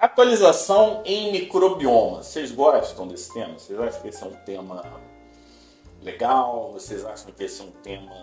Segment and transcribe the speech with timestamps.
[0.00, 2.22] Atualização em microbioma.
[2.22, 3.58] Vocês gostam desse tema?
[3.58, 4.84] Vocês acham que esse é um tema
[6.00, 6.72] legal?
[6.72, 8.14] Vocês acham que esse é um tema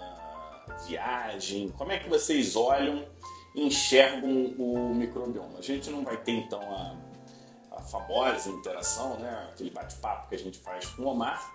[0.87, 1.67] viagem?
[1.77, 3.05] Como é que vocês olham
[3.53, 5.59] e enxergam o microbioma?
[5.59, 6.95] A gente não vai ter então a,
[7.75, 9.49] a famosa interação, né?
[9.51, 11.53] aquele bate-papo que a gente faz com o Omar.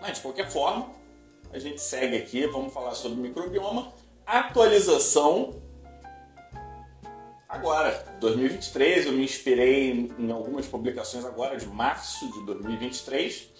[0.00, 0.90] Mas de qualquer forma,
[1.52, 3.92] a gente segue aqui, vamos falar sobre microbioma.
[4.26, 5.54] Atualização
[7.50, 9.06] agora, 2023.
[9.06, 13.50] Eu me inspirei em algumas publicações agora de março de 2023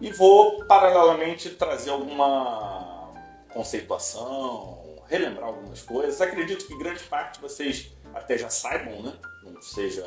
[0.00, 3.10] e vou paralelamente trazer alguma
[3.52, 6.20] conceituação, relembrar algumas coisas.
[6.20, 9.12] Acredito que grande parte vocês até já saibam, né?
[9.42, 10.04] Não seja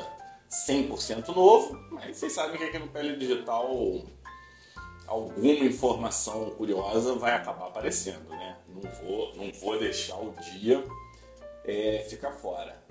[0.50, 3.68] 100% novo, mas vocês sabem que aqui no Pele Digital
[5.06, 8.56] alguma informação curiosa vai acabar aparecendo, né?
[8.68, 10.84] Não vou, não vou deixar o dia
[11.64, 12.84] é, ficar fora.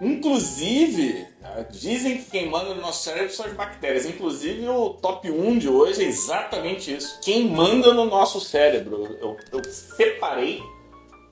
[0.00, 4.06] Inclusive, né, dizem que quem manda no nosso cérebro são as bactérias.
[4.06, 7.20] Inclusive, o top 1 de hoje é exatamente isso.
[7.20, 9.16] Quem manda no nosso cérebro.
[9.20, 10.62] Eu, eu separei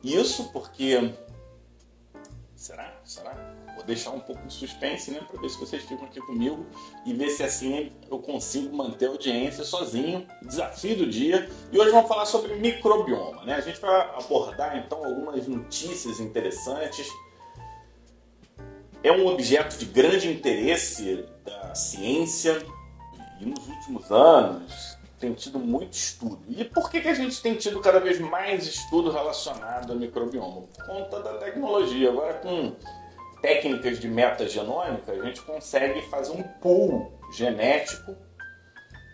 [0.03, 1.13] isso porque.
[2.55, 2.95] Será?
[3.05, 3.35] Será?
[3.75, 5.21] Vou deixar um pouco de suspense, né?
[5.29, 6.65] Para ver se vocês ficam aqui comigo
[7.05, 10.27] e ver se assim eu consigo manter a audiência sozinho.
[10.43, 11.51] Desafio do dia.
[11.73, 13.55] E hoje vamos falar sobre microbioma, né?
[13.55, 17.09] A gente vai abordar então algumas notícias interessantes
[19.03, 22.65] é um objeto de grande interesse da ciência
[23.41, 26.41] e nos últimos anos tem tido muito estudo.
[26.49, 30.63] E por que, que a gente tem tido cada vez mais estudo relacionado ao microbioma?
[30.63, 32.11] Por conta da tecnologia.
[32.11, 32.75] Agora, com
[33.41, 38.17] técnicas de metagenômica, a gente consegue fazer um pool genético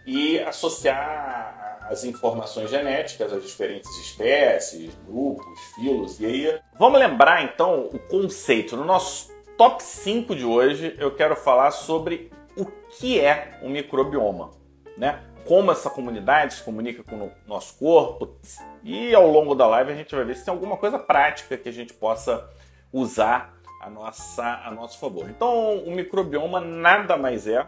[0.07, 6.21] e associar as informações genéticas às diferentes espécies, grupos, filos.
[6.21, 8.77] E aí, vamos lembrar então o conceito.
[8.77, 14.53] No nosso top 5 de hoje eu quero falar sobre o que é um microbioma,
[14.97, 15.25] né?
[15.45, 18.37] Como essa comunidade se comunica com o nosso corpo
[18.85, 21.69] e ao longo da live a gente vai ver se tem alguma coisa prática que
[21.69, 22.49] a gente possa
[22.93, 23.53] usar
[23.83, 25.29] a nossa a nosso favor.
[25.29, 27.67] Então, o microbioma nada mais é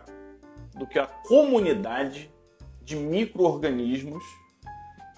[0.77, 2.31] do que a comunidade
[2.83, 4.22] de microorganismos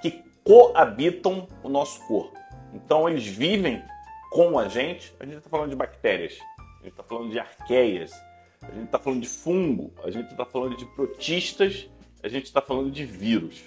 [0.01, 2.39] que coabitam o nosso corpo.
[2.73, 3.85] Então, eles vivem
[4.31, 5.15] com a gente.
[5.21, 6.39] A gente está falando de bactérias,
[6.83, 8.13] a gente está falando de arqueias,
[8.61, 11.89] a gente está falando de fungo, a gente está falando de protistas,
[12.23, 13.65] a gente está falando de vírus.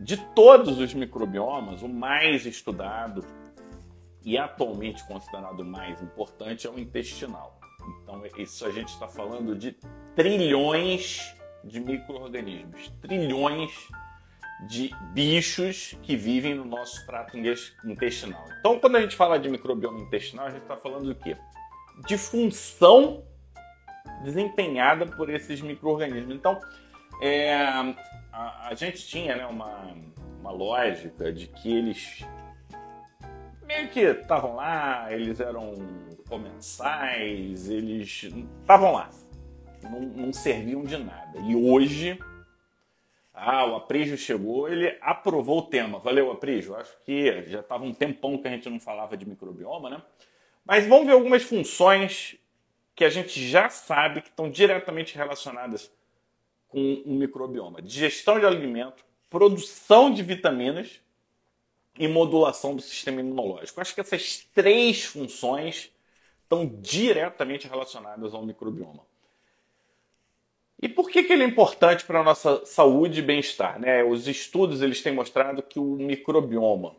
[0.00, 3.24] De todos os microbiomas, o mais estudado
[4.24, 7.60] e atualmente considerado mais importante é o intestinal.
[8.02, 9.76] Então, isso a gente está falando de
[10.14, 13.70] trilhões de micro-organismos, trilhões
[14.68, 17.36] de bichos que vivem no nosso trato
[17.84, 18.44] intestinal.
[18.60, 21.36] Então, quando a gente fala de microbioma intestinal, a gente está falando do quê?
[22.04, 23.24] De função
[24.22, 26.34] desempenhada por esses micro-organismos.
[26.34, 26.60] Então,
[27.20, 27.54] é,
[28.32, 29.94] a, a, gente tinha né, uma,
[30.40, 32.24] uma lógica de que eles
[33.66, 35.74] meio que estavam lá, eles eram
[36.28, 38.24] comensais, eles
[38.62, 39.10] estavam lá,
[39.82, 41.38] não, não, serviam de nada.
[41.40, 42.18] E hoje,
[43.34, 45.98] ah, o Aprígio chegou, ele aprovou o tema.
[45.98, 46.76] Valeu, Aprígio.
[46.76, 50.02] Acho que já estava um tempão que a gente não falava de microbioma, né?
[50.66, 52.36] Mas vamos ver algumas funções
[52.94, 55.92] que a gente já sabe que estão diretamente relacionadas
[56.66, 61.00] com o microbioma: digestão de alimento, produção de vitaminas
[61.96, 63.80] e modulação do sistema imunológico.
[63.80, 65.92] Acho que essas três funções
[66.42, 69.04] estão diretamente relacionadas ao microbioma.
[70.82, 73.80] E por que, que ele é importante para a nossa saúde e bem-estar?
[73.80, 74.04] Né?
[74.04, 76.94] Os estudos eles têm mostrado que o microbioma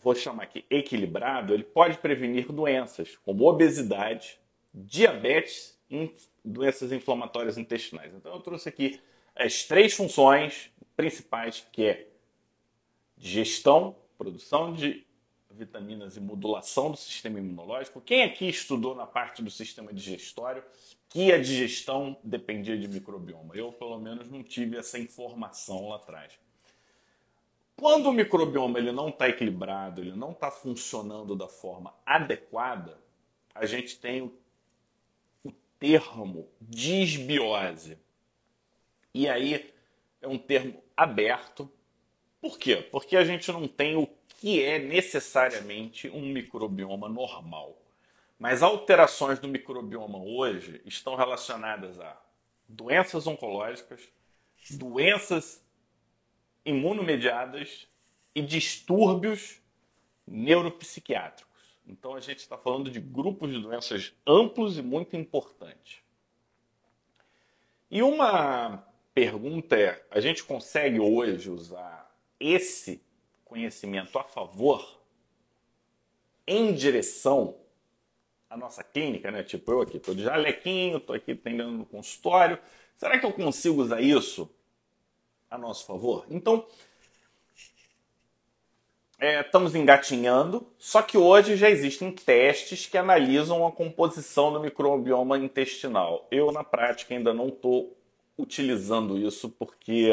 [0.00, 4.38] vou chamar aqui equilibrado, ele pode prevenir doenças como obesidade,
[4.72, 6.12] diabetes e
[6.44, 8.14] doenças inflamatórias intestinais.
[8.14, 9.00] Então eu trouxe aqui
[9.34, 12.08] as três funções principais que é
[13.16, 15.06] digestão, produção de
[15.50, 18.00] vitaminas e modulação do sistema imunológico.
[18.00, 20.62] Quem aqui estudou na parte do sistema digestório
[21.08, 23.54] que a digestão dependia de microbioma?
[23.54, 26.38] Eu, pelo menos, não tive essa informação lá atrás.
[27.80, 32.98] Quando o microbioma ele não está equilibrado, ele não está funcionando da forma adequada,
[33.54, 34.20] a gente tem
[35.42, 37.96] o, termo disbiose.
[39.14, 39.72] E aí
[40.20, 41.72] é um termo aberto.
[42.38, 42.76] Por quê?
[42.76, 47.80] Porque a gente não tem o que é necessariamente um microbioma normal.
[48.38, 52.20] Mas alterações do microbioma hoje estão relacionadas a
[52.68, 54.06] doenças oncológicas,
[54.68, 55.64] doenças
[56.64, 57.88] imunomediadas
[58.34, 59.60] e distúrbios
[60.26, 61.50] neuropsiquiátricos.
[61.86, 65.98] Então a gente está falando de grupos de doenças amplos e muito importantes.
[67.90, 73.02] E uma pergunta é: a gente consegue hoje usar esse
[73.44, 75.00] conhecimento a favor
[76.46, 77.56] em direção
[78.48, 79.42] à nossa clínica, né?
[79.42, 82.58] Tipo, eu aqui estou de jalequinho, estou aqui atendendo no consultório.
[82.96, 84.48] Será que eu consigo usar isso
[85.50, 86.24] a nosso favor?
[86.30, 86.64] Então,
[89.18, 95.36] é, estamos engatinhando, só que hoje já existem testes que analisam a composição do microbioma
[95.36, 96.26] intestinal.
[96.30, 97.94] Eu, na prática, ainda não estou
[98.38, 100.10] utilizando isso porque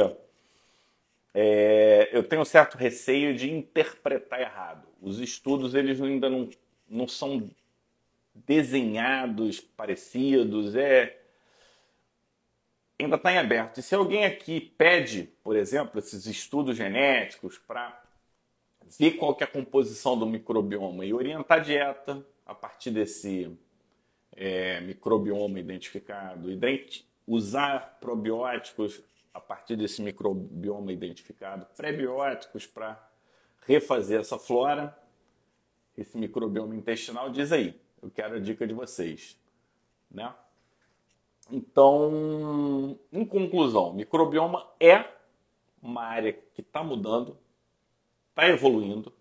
[1.34, 4.86] é, eu tenho um certo receio de interpretar errado.
[5.02, 6.50] Os estudos eles ainda não,
[6.90, 7.50] não são
[8.34, 11.18] desenhados, parecidos, é
[13.00, 13.80] ainda está em aberto.
[13.80, 18.02] E se alguém aqui pede, por exemplo, esses estudos genéticos para
[18.98, 23.56] ver qual que é a composição do microbioma e orientar a dieta a partir desse
[24.36, 26.50] é, microbioma identificado
[27.28, 29.04] usar probióticos
[29.34, 32.98] a partir desse microbioma identificado, prebióticos para
[33.68, 34.98] refazer essa flora,
[35.96, 39.38] esse microbioma intestinal, diz aí, eu quero a dica de vocês,
[40.10, 40.34] né?
[41.50, 45.06] Então, em conclusão, microbioma é
[45.82, 47.38] uma área que está mudando,
[48.30, 49.14] está evoluindo.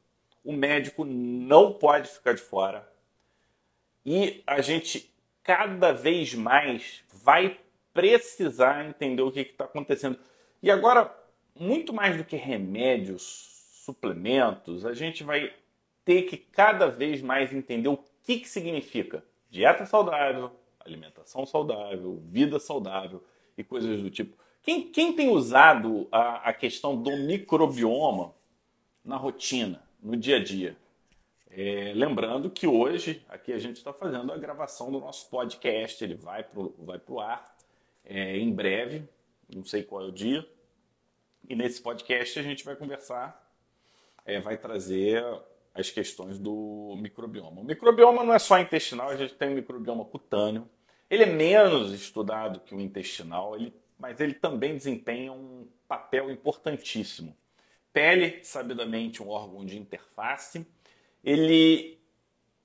[0.45, 2.91] O médico não pode ficar de fora.
[4.05, 5.13] E a gente
[5.43, 7.59] cada vez mais vai
[7.93, 10.19] precisar entender o que está acontecendo.
[10.63, 11.15] E agora,
[11.55, 13.23] muito mais do que remédios,
[13.85, 15.53] suplementos, a gente vai
[16.05, 20.51] ter que cada vez mais entender o que, que significa dieta saudável,
[20.87, 23.23] alimentação saudável, vida saudável
[23.57, 24.37] e coisas do tipo.
[24.63, 28.35] Quem, quem tem usado a, a questão do microbioma
[29.05, 30.77] na rotina, no dia a dia.
[31.49, 36.15] É, lembrando que hoje aqui a gente está fazendo a gravação do nosso podcast, ele
[36.15, 37.57] vai para o vai pro ar
[38.05, 39.09] é, em breve,
[39.55, 40.47] não sei qual é o dia.
[41.49, 43.41] E nesse podcast a gente vai conversar,
[44.25, 45.25] é, vai trazer
[45.73, 47.61] as questões do microbioma.
[47.61, 50.69] O microbioma não é só intestinal, a gente tem o microbioma cutâneo.
[51.09, 57.37] Ele é menos estudado que o intestinal, ele, mas ele também desempenha um papel importantíssimo
[57.97, 60.67] pele, sabidamente um órgão de interface.
[61.25, 61.99] Ele,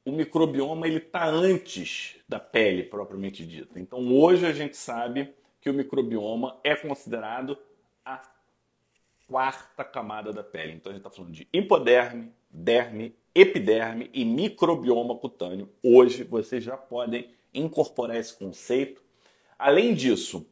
[0.04, 3.80] o microbioma ele está antes da pele propriamente dita.
[3.80, 7.58] Então hoje a gente sabe que o microbioma é considerado
[8.04, 8.22] a
[9.26, 10.74] quarta camada da pele.
[10.74, 15.70] Então a gente está falando de hipoderme, derme, epiderme e microbioma cutâneo.
[15.82, 19.02] Hoje vocês já podem incorporar esse conceito.
[19.58, 20.46] Além disso,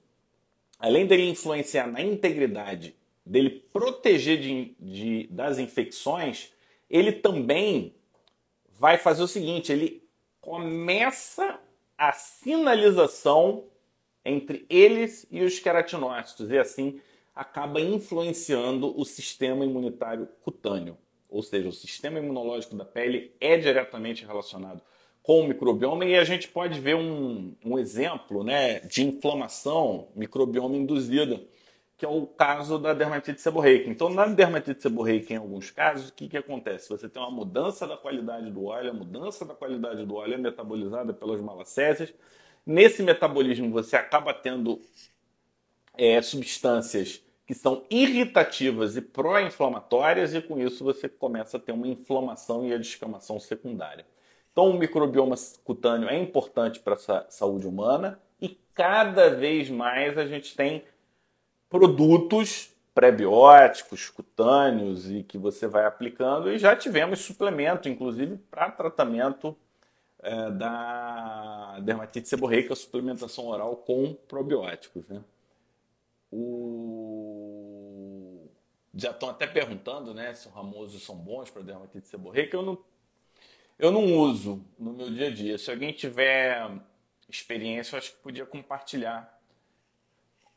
[0.78, 6.52] além dele influenciar na integridade dele proteger de, de, das infecções,
[6.90, 7.94] ele também
[8.78, 10.04] vai fazer o seguinte: ele
[10.42, 11.60] começa
[11.98, 13.66] a sinalização
[14.24, 17.00] entre eles e os queratinócitos, e assim
[17.36, 20.98] acaba influenciando o sistema imunitário cutâneo.
[21.30, 24.82] Ou seja, o sistema imunológico da pele é diretamente relacionado
[25.30, 30.76] com o microbioma e a gente pode ver um, um exemplo né, de inflamação microbioma
[30.76, 31.40] induzida
[31.96, 33.92] que é o caso da dermatite seborreica.
[33.92, 36.90] Então, na dermatite seborreica, em alguns casos, o que, que acontece?
[36.90, 40.38] Você tem uma mudança da qualidade do óleo, a mudança da qualidade do óleo é
[40.38, 42.12] metabolizada pelas malacésias.
[42.66, 44.82] Nesse metabolismo, você acaba tendo
[45.96, 51.88] é, substâncias que são irritativas e pró-inflamatórias, e com isso você começa a ter uma
[51.88, 54.08] inflamação e a descamação secundária.
[54.60, 60.26] Então, o microbioma cutâneo é importante para a saúde humana e cada vez mais a
[60.26, 60.84] gente tem
[61.70, 66.52] produtos prebióticos, cutâneos e que você vai aplicando.
[66.52, 69.56] E já tivemos suplemento, inclusive, para tratamento
[70.22, 75.08] é, da dermatite seborreica, suplementação oral com probióticos.
[75.08, 75.24] Né?
[76.30, 76.90] O...
[78.94, 82.58] Já estão até perguntando né, se os ramosos são bons para dermatite seborreica.
[82.58, 82.78] Eu não,
[83.80, 85.58] eu não uso no meu dia a dia.
[85.58, 86.70] Se alguém tiver
[87.30, 89.42] experiência, eu acho que podia compartilhar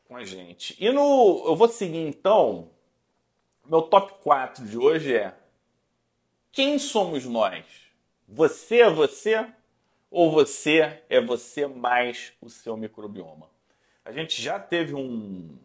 [0.05, 0.75] com a gente.
[0.77, 1.43] E no.
[1.45, 2.69] Eu vou seguir então.
[3.65, 5.33] Meu top 4 de hoje é:
[6.51, 7.65] Quem somos nós?
[8.27, 9.47] Você é você?
[10.11, 13.49] Ou você é você mais o seu microbioma?
[14.05, 15.57] A gente já teve um,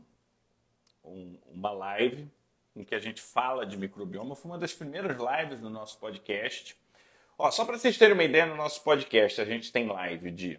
[1.04, 2.30] um, uma live
[2.74, 4.36] em que a gente fala de microbioma.
[4.36, 6.76] Foi uma das primeiras lives do nosso podcast.
[7.40, 10.58] Ó, só para vocês terem uma ideia, no nosso podcast a gente tem live de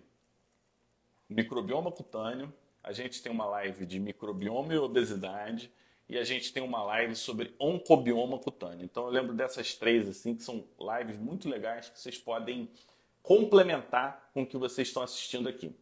[1.27, 5.69] microbioma cutâneo, a gente tem uma live de microbioma e obesidade
[6.07, 8.85] e a gente tem uma live sobre oncobioma cutâneo.
[8.85, 12.71] Então eu lembro dessas três assim que são lives muito legais que vocês podem
[13.21, 15.75] complementar com o que vocês estão assistindo aqui.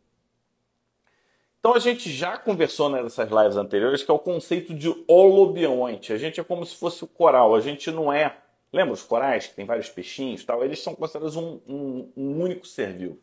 [1.59, 6.11] Então a gente já conversou nessas lives anteriores que é o conceito de holobionte.
[6.11, 8.35] A gente é como se fosse o coral, a gente não é.
[8.71, 10.63] Lembra os corais que tem vários peixinhos tal?
[10.63, 13.19] Eles são considerados um, um, um único ser vivo.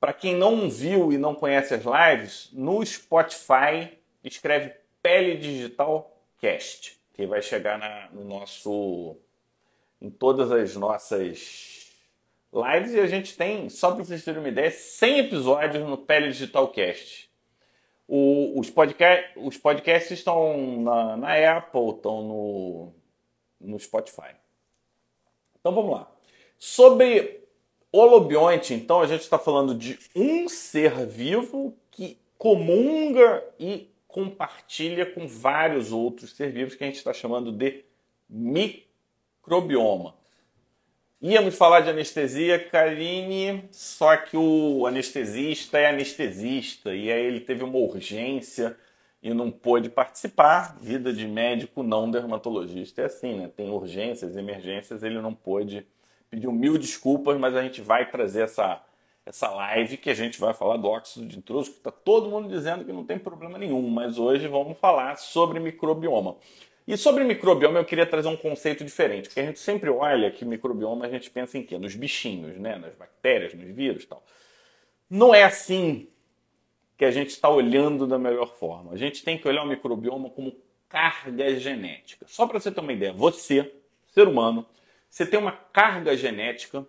[0.00, 6.98] Para quem não viu e não conhece as lives, no Spotify escreve Pele Digital Cast,
[7.12, 9.16] que vai chegar na, no nosso
[10.00, 11.92] em todas as nossas
[12.52, 16.28] lives e a gente tem, só para vocês terem uma ideia, 100 episódios no Pele
[16.28, 17.30] Digital Cast.
[18.08, 22.92] O, os, podcast, os podcasts estão na, na Apple, estão no,
[23.62, 24.34] no Spotify.
[25.58, 26.10] Então vamos lá.
[26.58, 27.42] Sobre
[27.92, 35.28] holobionte, então, a gente está falando de um ser vivo que comunga e compartilha com
[35.28, 37.84] vários outros ser vivos que a gente está chamando de
[38.28, 40.14] microbioma.
[41.20, 47.62] Íamos falar de anestesia, Karine, só que o anestesista é anestesista e aí ele teve
[47.62, 48.76] uma urgência
[49.22, 50.76] e não pôde participar.
[50.80, 53.50] Vida de médico não dermatologista é assim, né?
[53.54, 55.86] Tem urgências, emergências, ele não pôde.
[56.28, 58.82] Pediu mil desculpas, mas a gente vai trazer essa
[59.24, 62.48] essa live que a gente vai falar do óxido de intruso, que está todo mundo
[62.48, 66.36] dizendo que não tem problema nenhum, mas hoje vamos falar sobre microbioma.
[66.86, 70.44] E sobre microbioma eu queria trazer um conceito diferente, porque a gente sempre olha que
[70.44, 71.78] microbioma a gente pensa em quê?
[71.78, 72.76] Nos bichinhos, né?
[72.76, 74.24] nas bactérias, nos vírus tal.
[75.08, 76.08] Não é assim
[77.02, 78.92] que a gente está olhando da melhor forma.
[78.92, 80.56] A gente tem que olhar o microbioma como
[80.88, 82.24] carga genética.
[82.28, 83.74] Só para você ter uma ideia, você,
[84.06, 84.64] ser humano,
[85.10, 86.86] você tem uma carga genética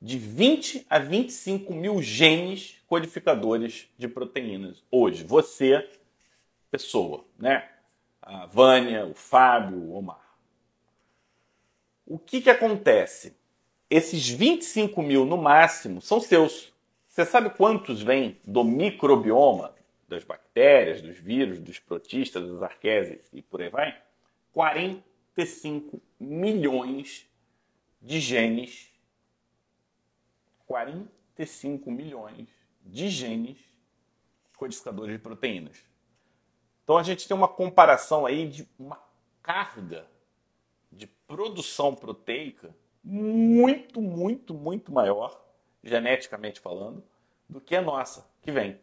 [0.00, 4.84] de 20 a 25 mil genes codificadores de proteínas.
[4.88, 5.90] Hoje, você,
[6.70, 7.68] pessoa, né?
[8.22, 10.36] A Vânia, o Fábio, o Omar.
[12.06, 13.36] O que, que acontece?
[13.90, 16.72] Esses 25 mil no máximo são seus.
[17.14, 19.72] Você sabe quantos vêm do microbioma,
[20.08, 24.02] das bactérias, dos vírus, dos protistas, das arquésias e por aí vai?
[24.52, 27.24] 45 milhões
[28.02, 28.92] de genes
[30.66, 32.48] 45 milhões
[32.84, 33.58] de genes
[34.56, 35.84] codificadores de proteínas.
[36.82, 39.00] Então a gente tem uma comparação aí de uma
[39.40, 40.04] carga
[40.90, 45.43] de produção proteica muito, muito, muito maior,
[45.84, 47.04] geneticamente falando,
[47.48, 48.80] do que a nossa, que vem.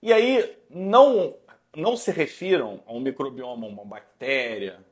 [0.00, 1.36] E aí não,
[1.74, 4.84] não se refiram a um microbioma, uma bactéria.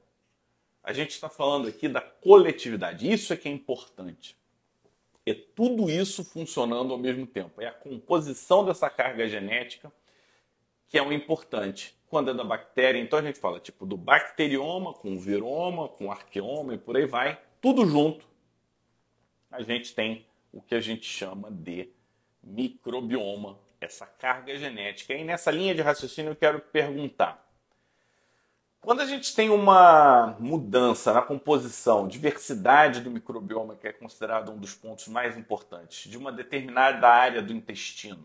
[0.82, 3.10] A gente está falando aqui da coletividade.
[3.10, 4.36] Isso é que é importante.
[5.24, 7.62] É tudo isso funcionando ao mesmo tempo.
[7.62, 9.92] É a composição dessa carga genética
[10.88, 11.96] que é o importante.
[12.08, 16.74] Quando é da bactéria, então a gente fala tipo do bacterioma com viroma, com arqueoma
[16.74, 18.26] e por aí vai, tudo junto.
[19.50, 21.90] A gente tem o que a gente chama de
[22.42, 25.14] microbioma, essa carga genética.
[25.14, 27.42] E nessa linha de raciocínio eu quero perguntar:
[28.80, 34.58] quando a gente tem uma mudança na composição, diversidade do microbioma, que é considerado um
[34.58, 38.22] dos pontos mais importantes, de uma determinada área do intestino,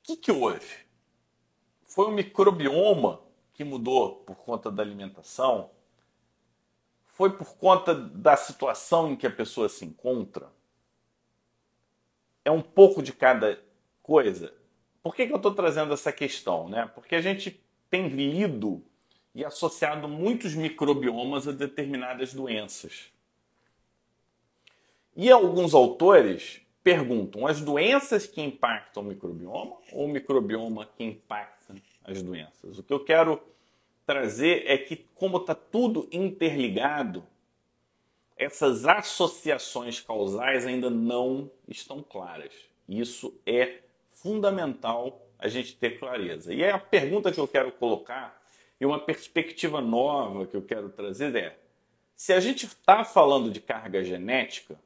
[0.00, 0.84] o que, que houve?
[1.86, 3.20] Foi o microbioma
[3.54, 5.70] que mudou por conta da alimentação?
[7.14, 10.50] Foi por conta da situação em que a pessoa se encontra?
[12.44, 13.62] É um pouco de cada
[14.02, 14.52] coisa?
[15.00, 16.68] Por que, que eu estou trazendo essa questão?
[16.68, 16.90] Né?
[16.92, 18.84] Porque a gente tem lido
[19.32, 23.12] e associado muitos microbiomas a determinadas doenças.
[25.14, 31.76] E alguns autores perguntam: as doenças que impactam o microbioma ou o microbioma que impacta
[32.02, 32.76] as doenças?
[32.76, 33.40] O que eu quero
[34.06, 37.24] trazer é que, como está tudo interligado,
[38.36, 42.52] essas associações causais ainda não estão claras.
[42.88, 43.78] Isso é
[44.12, 46.52] fundamental a gente ter clareza.
[46.52, 48.42] E a pergunta que eu quero colocar
[48.80, 51.58] e uma perspectiva nova que eu quero trazer é:
[52.16, 54.78] se a gente está falando de carga genética,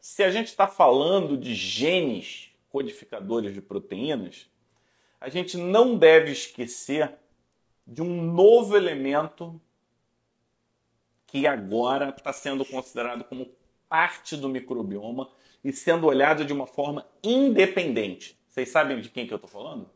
[0.00, 4.48] se a gente está falando de genes codificadores de proteínas,
[5.20, 7.12] a gente não deve esquecer
[7.86, 9.60] de um novo elemento
[11.26, 13.50] que agora está sendo considerado como
[13.88, 15.30] parte do microbioma
[15.62, 18.38] e sendo olhado de uma forma independente.
[18.48, 19.90] Vocês sabem de quem que eu estou falando?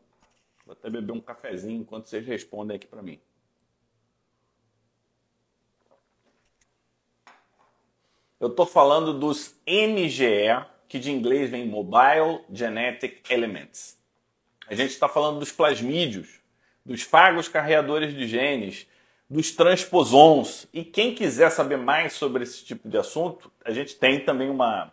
[0.65, 3.19] Vou até beber um cafezinho enquanto vocês respondem aqui para mim.
[8.39, 13.99] Eu estou falando dos MGE, que de inglês vem Mobile Genetic Elements.
[14.67, 16.38] A gente está falando dos plasmídios,
[16.89, 18.87] dos fagos carreadores de genes,
[19.29, 20.67] dos transposons.
[20.73, 24.91] E quem quiser saber mais sobre esse tipo de assunto, a gente tem também uma,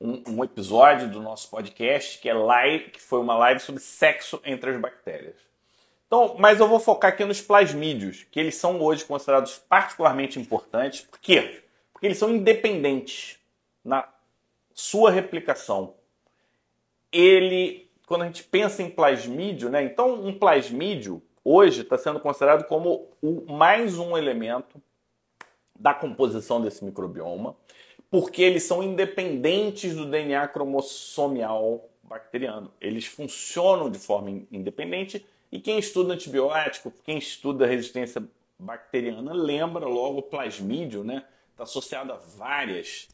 [0.00, 4.40] um, um, episódio do nosso podcast que é live, que foi uma live sobre sexo
[4.44, 5.36] entre as bactérias.
[6.08, 11.02] Então, mas eu vou focar aqui nos plasmídios, que eles são hoje considerados particularmente importantes.
[11.02, 11.62] Por quê?
[11.92, 13.38] Porque eles são independentes
[13.84, 14.08] na
[14.74, 15.94] sua replicação.
[17.12, 19.84] Ele, quando a gente pensa em plasmídio, né?
[19.84, 24.80] Então, um plasmídio hoje está sendo considerado como o, mais um elemento
[25.78, 27.56] da composição desse microbioma,
[28.10, 32.70] porque eles são independentes do DNA cromossomial bacteriano.
[32.80, 38.22] Eles funcionam de forma independente e quem estuda antibiótico, quem estuda resistência
[38.58, 41.24] bacteriana, lembra logo o plasmídio, né?
[41.52, 43.08] Está associado a várias,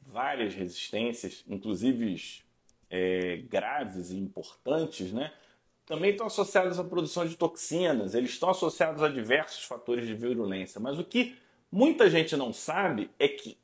[0.00, 2.42] várias resistências, inclusive
[2.88, 5.32] é, graves e importantes, né?
[5.90, 10.80] Também estão associados à produção de toxinas, eles estão associados a diversos fatores de virulência.
[10.80, 11.36] Mas o que
[11.68, 13.58] muita gente não sabe é que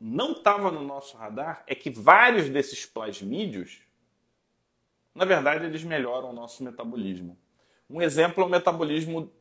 [0.00, 3.78] não estava no nosso radar é que vários desses plasmídios,
[5.14, 7.38] na verdade, eles melhoram o nosso metabolismo.
[7.88, 9.32] Um exemplo é o metabolismo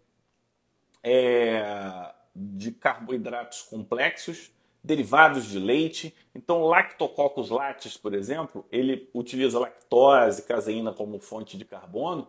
[1.02, 4.52] é, de carboidratos complexos
[4.88, 6.16] derivados de leite.
[6.34, 12.28] Então, Lactococcus lattes, por exemplo, ele utiliza lactose, caseína como fonte de carbono,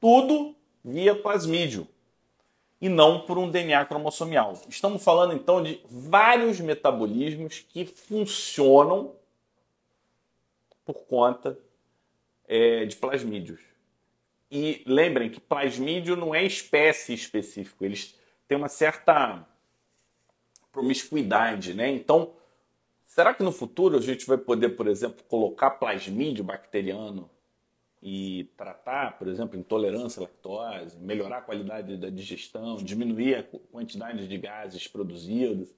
[0.00, 1.86] tudo via plasmídio
[2.80, 4.54] e não por um DNA cromossomial.
[4.68, 9.14] Estamos falando então de vários metabolismos que funcionam
[10.84, 11.58] por conta
[12.46, 13.60] é, de plasmídios.
[14.50, 19.46] E lembrem que plasmídio não é espécie específico, eles têm uma certa
[20.72, 21.90] promiscuidade, né?
[21.90, 22.32] Então,
[23.06, 27.30] será que no futuro a gente vai poder, por exemplo, colocar plasmídio bacteriano
[28.02, 34.28] e tratar, por exemplo, intolerância à lactose, melhorar a qualidade da digestão, diminuir a quantidade
[34.28, 35.74] de gases produzidos?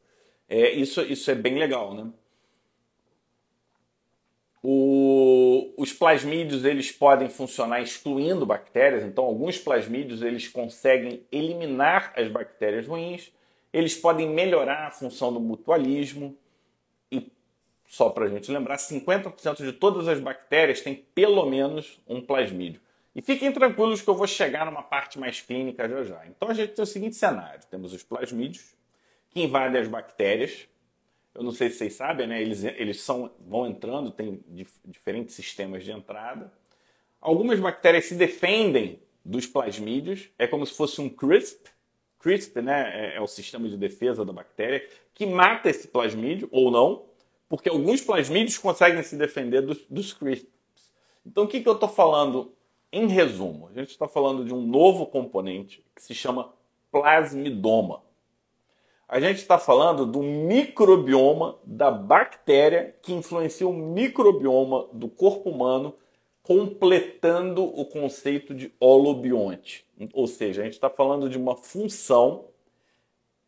[0.49, 2.13] É, isso, isso é bem legal, né?
[4.63, 12.29] O, os plasmídios eles podem funcionar excluindo bactérias, então alguns plasmídios eles conseguem eliminar as
[12.29, 13.33] bactérias ruins
[13.73, 16.37] eles podem melhorar a função do mutualismo
[17.11, 17.31] e,
[17.87, 22.81] só para a gente lembrar, 50% de todas as bactérias têm pelo menos um plasmídio.
[23.15, 26.27] E fiquem tranquilos que eu vou chegar numa parte mais clínica já já.
[26.27, 28.75] Então a gente tem o seguinte cenário: temos os plasmídios
[29.31, 30.69] que invadem as bactérias.
[31.35, 32.41] Eu não sei se vocês sabem, né?
[32.41, 36.53] Eles, eles são, vão entrando, tem dif diferentes sistemas de entrada.
[37.21, 41.69] Algumas bactérias se defendem dos plasmídios, é como se fosse um CRISP,
[42.21, 46.71] CRISP né, é, é o sistema de defesa da bactéria, que mata esse plasmídio ou
[46.71, 47.07] não,
[47.49, 50.49] porque alguns plasmídios conseguem se defender dos, dos CRISPs.
[51.27, 52.53] Então, o que, que eu estou falando
[52.93, 53.69] em resumo?
[53.69, 56.53] A gente está falando de um novo componente que se chama
[56.93, 58.03] plasmidoma.
[59.09, 65.95] A gente está falando do microbioma da bactéria que influencia o microbioma do corpo humano
[66.43, 69.85] completando o conceito de holobionte.
[70.13, 72.47] Ou seja, a gente está falando de uma função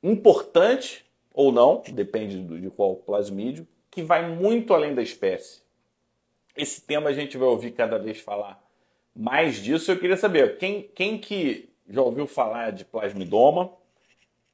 [0.02, 5.62] importante ou não, depende de qual plasmídio, que vai muito além da espécie.
[6.55, 8.62] Esse tema a gente vai ouvir cada vez falar
[9.16, 9.90] mais disso.
[9.90, 13.72] Eu queria saber, quem, quem que já ouviu falar de plasmidoma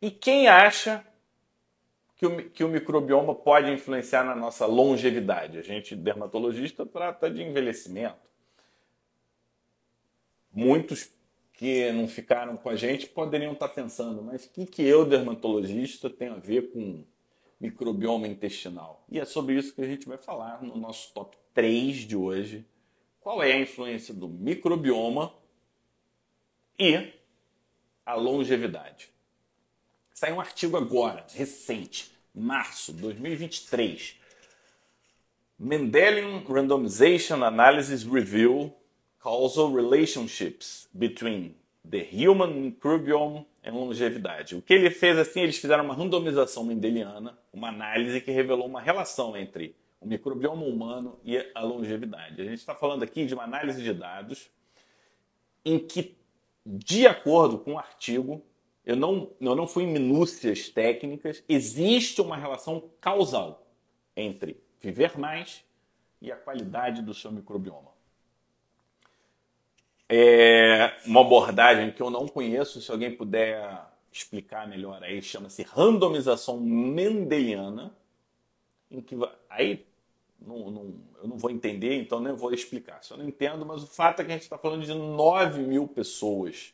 [0.00, 1.04] e quem acha
[2.16, 5.58] que o, que o microbioma pode influenciar na nossa longevidade?
[5.58, 8.27] A gente, dermatologista, trata de envelhecimento
[10.52, 11.10] muitos
[11.52, 16.08] que não ficaram com a gente poderiam estar pensando, mas o que, que eu, dermatologista,
[16.08, 17.04] tenho a ver com
[17.60, 19.04] microbioma intestinal?
[19.10, 22.64] E é sobre isso que a gente vai falar no nosso top 3 de hoje.
[23.20, 25.34] Qual é a influência do microbioma
[26.78, 27.12] e
[28.06, 29.10] a longevidade?
[30.14, 34.16] Saiu um artigo agora, recente, março de 2023.
[35.58, 38.72] Mendelian Randomization Analysis Review
[39.18, 41.54] causal relationships between
[41.88, 44.54] the human microbiome and longevidade.
[44.54, 48.80] O que ele fez assim, eles fizeram uma randomização mendeliana, uma análise que revelou uma
[48.80, 52.40] relação entre o microbioma humano e a longevidade.
[52.40, 54.50] A gente está falando aqui de uma análise de dados
[55.64, 56.16] em que,
[56.64, 58.42] de acordo com o artigo,
[58.84, 63.66] eu não, eu não fui em minúcias técnicas, existe uma relação causal
[64.16, 65.64] entre viver mais
[66.22, 67.97] e a qualidade do seu microbioma.
[70.08, 76.58] É uma abordagem que eu não conheço, se alguém puder explicar melhor aí, chama-se randomização
[76.58, 77.94] mendeliana,
[78.90, 79.14] em que
[79.50, 79.86] aí
[80.40, 83.02] não, não, eu não vou entender, então nem vou explicar.
[83.02, 85.60] Se eu não entendo, mas o fato é que a gente está falando de 9
[85.60, 86.72] mil pessoas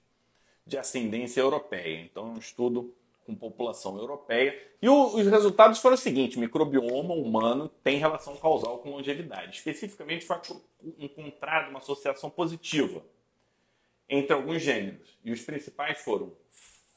[0.64, 2.02] de ascendência europeia.
[2.02, 2.94] Então é um estudo
[3.26, 4.56] com população europeia.
[4.80, 9.56] E o, os resultados foram os seguintes: microbioma humano tem relação causal com longevidade.
[9.56, 10.36] Especificamente, foi
[10.98, 13.02] encontrada uma associação positiva
[14.08, 15.18] entre alguns gêneros.
[15.24, 16.36] E os principais foram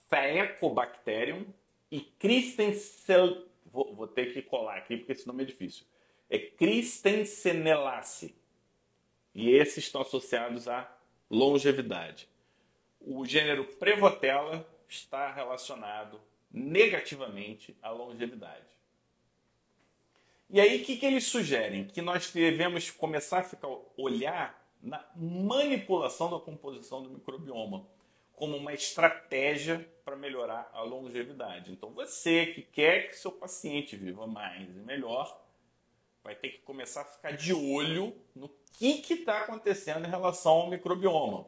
[0.10, 1.46] Faecobacterium
[1.92, 3.46] e Christensen.
[3.66, 5.86] Vou, vou, ter que colar aqui porque esse nome é difícil.
[6.30, 8.36] É Christensenelace.
[9.34, 10.92] E esses estão associados à
[11.30, 12.28] longevidade.
[13.00, 16.20] O gênero Prevotella está relacionado
[16.52, 18.66] negativamente à longevidade.
[20.50, 21.86] E aí, o que, que eles sugerem?
[21.86, 23.68] Que nós devemos começar a ficar,
[23.98, 27.86] olhar na manipulação da composição do microbioma
[28.34, 31.72] como uma estratégia para melhorar a longevidade.
[31.72, 35.42] Então, você que quer que seu paciente viva mais e melhor,
[36.24, 40.70] vai ter que começar a ficar de olho no que está acontecendo em relação ao
[40.70, 41.48] microbioma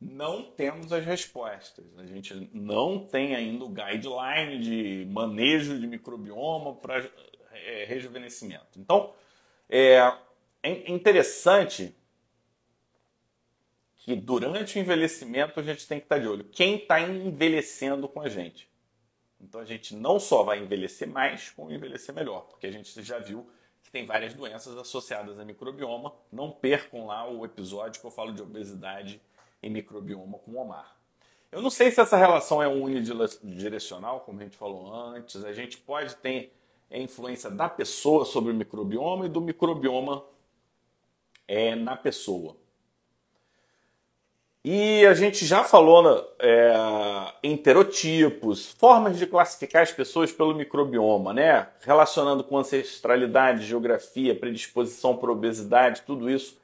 [0.00, 1.84] não temos as respostas.
[1.98, 7.06] A gente não tem ainda o guideline de manejo de microbioma para
[7.52, 8.78] é, rejuvenescimento.
[8.78, 9.12] Então,
[9.68, 10.00] é,
[10.62, 11.94] é interessante
[13.96, 16.44] que durante o envelhecimento a gente tem que estar de olho.
[16.44, 18.68] Quem está envelhecendo com a gente?
[19.40, 23.18] Então a gente não só vai envelhecer mais, como envelhecer melhor, porque a gente já
[23.18, 23.48] viu
[23.82, 26.12] que tem várias doenças associadas a microbioma.
[26.30, 29.20] Não percam lá o episódio que eu falo de obesidade
[29.62, 30.96] em microbioma com o Omar.
[31.50, 35.44] Eu não sei se essa relação é unidirecional, como a gente falou antes.
[35.44, 36.54] A gente pode ter
[36.90, 40.24] influência da pessoa sobre o microbioma e do microbioma
[41.50, 42.56] é, na pessoa.
[44.64, 46.72] E a gente já falou é,
[47.42, 51.66] em terotipos, formas de classificar as pessoas pelo microbioma, né?
[51.80, 56.60] Relacionando com ancestralidade, geografia, predisposição para obesidade, tudo isso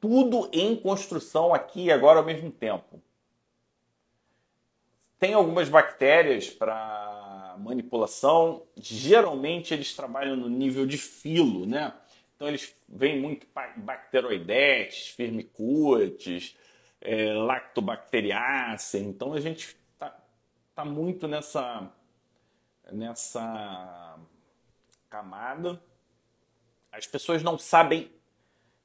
[0.00, 3.02] tudo em construção aqui e agora ao mesmo tempo.
[5.18, 11.92] Tem algumas bactérias para manipulação, geralmente eles trabalham no nível de filo, né?
[12.38, 13.48] Então eles vêm muito
[13.78, 16.56] bacteroidetes, firmicutes,
[17.00, 17.34] é.
[19.00, 20.16] Então a gente está
[20.72, 21.92] tá muito nessa,
[22.92, 24.20] nessa
[25.10, 25.82] camada.
[26.92, 28.08] As pessoas não sabem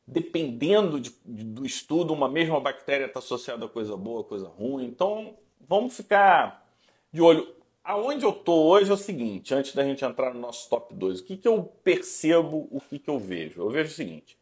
[0.08, 4.86] dependendo de, de, do estudo, uma mesma bactéria está associada a coisa boa, coisa ruim.
[4.86, 6.68] Então, vamos ficar
[7.12, 7.56] de olho.
[7.84, 11.19] Aonde eu estou hoje é o seguinte, antes da gente entrar no nosso top 2,
[11.19, 13.62] o que, que eu percebo, o que, que eu vejo?
[13.62, 14.38] Eu vejo o seguinte,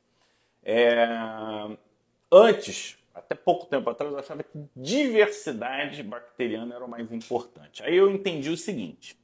[0.61, 1.07] é...
[2.31, 7.81] antes, até pouco tempo atrás, eu achava que diversidade bacteriana era o mais importante.
[7.81, 9.17] Aí eu entendi o seguinte,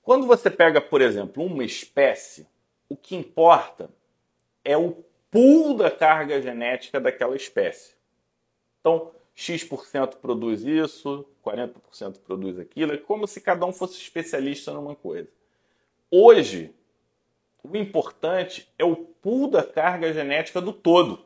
[0.00, 2.46] quando você pega, por exemplo, uma espécie,
[2.88, 3.90] o que importa
[4.64, 7.96] é o pool da carga genética daquela espécie.
[8.80, 14.94] Então, X% produz isso, 40% produz aquilo, é como se cada um fosse especialista numa
[14.94, 15.30] coisa.
[16.10, 16.74] Hoje,
[17.64, 21.24] o importante é o pool da carga genética do todo.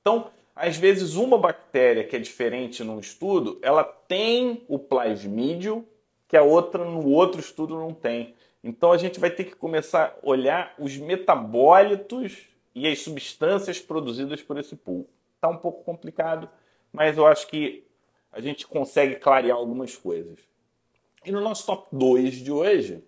[0.00, 5.84] Então, às vezes, uma bactéria que é diferente num estudo, ela tem o plasmídio
[6.28, 8.36] que a outra no outro estudo não tem.
[8.62, 14.40] Então, a gente vai ter que começar a olhar os metabólitos e as substâncias produzidas
[14.42, 15.08] por esse pool.
[15.34, 16.48] Está um pouco complicado,
[16.92, 17.84] mas eu acho que
[18.32, 20.38] a gente consegue clarear algumas coisas.
[21.24, 23.04] E no nosso top 2 de hoje,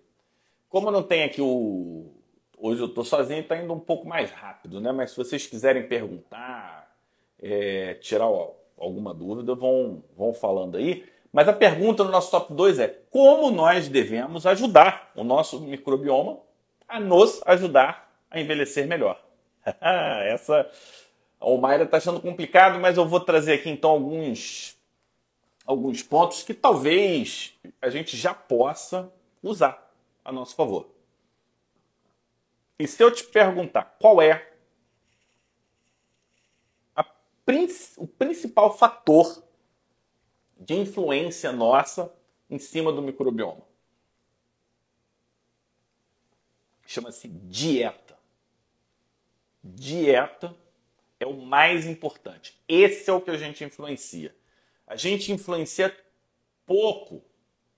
[0.69, 2.11] como não tenho aqui o.
[2.57, 4.91] Hoje eu estou sozinho, está indo um pouco mais rápido, né?
[4.91, 6.95] Mas se vocês quiserem perguntar,
[7.39, 8.27] é, tirar
[8.77, 11.05] alguma dúvida, vão, vão falando aí.
[11.31, 16.39] Mas a pergunta no nosso top 2 é: como nós devemos ajudar o nosso microbioma
[16.87, 19.21] a nos ajudar a envelhecer melhor?
[20.27, 20.69] Essa.
[21.47, 24.75] O Mayra está achando complicado, mas eu vou trazer aqui então alguns,
[25.63, 30.89] alguns pontos que talvez a gente já possa usar a nosso favor.
[32.79, 34.53] E se eu te perguntar qual é
[36.95, 37.05] a,
[37.97, 39.43] o principal fator
[40.57, 42.11] de influência nossa
[42.49, 43.61] em cima do microbioma?
[46.87, 48.05] Chama-se dieta
[49.63, 50.55] dieta
[51.25, 52.57] é o mais importante.
[52.67, 54.33] Esse é o que a gente influencia.
[54.85, 55.95] A gente influencia
[56.65, 57.23] pouco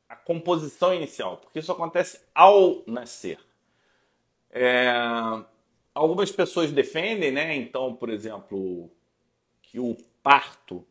[0.08, 3.40] a composição inicial, porque isso acontece ao nascer.
[4.52, 4.92] É,
[5.94, 7.56] algumas pessoas defendem, né?
[7.56, 8.92] Então, por exemplo,
[9.62, 10.86] que o parto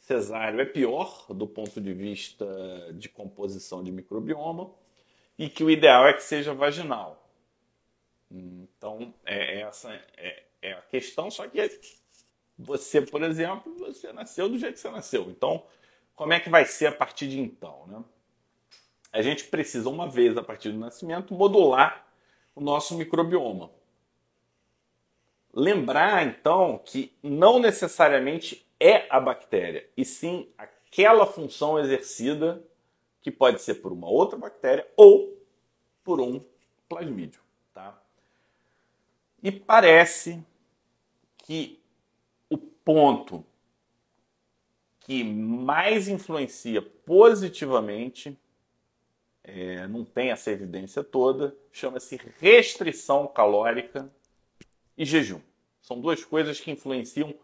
[0.00, 2.46] cesáreo é pior do ponto de vista
[2.94, 4.70] de composição de microbioma
[5.36, 7.28] e que o ideal é que seja vaginal.
[8.30, 11.80] Então, é, essa é, é a questão, só que
[12.58, 15.30] você, por exemplo, você nasceu do jeito que você nasceu.
[15.30, 15.64] Então,
[16.14, 17.86] como é que vai ser a partir de então?
[17.86, 18.02] Né?
[19.12, 22.06] A gente precisa, uma vez a partir do nascimento, modular
[22.54, 23.70] o nosso microbioma.
[25.52, 32.62] Lembrar, então, que não necessariamente é a bactéria, e sim aquela função exercida
[33.20, 35.36] que pode ser por uma outra bactéria ou
[36.04, 36.44] por um
[36.88, 37.40] plasmídio.
[37.74, 38.00] Tá?
[39.42, 40.44] E parece
[41.48, 41.82] que
[42.50, 43.42] o ponto
[45.00, 48.38] que mais influencia positivamente,
[49.42, 54.12] é, não tem essa evidência toda, chama-se restrição calórica
[54.94, 55.40] e jejum.
[55.80, 57.34] São duas coisas que influenciam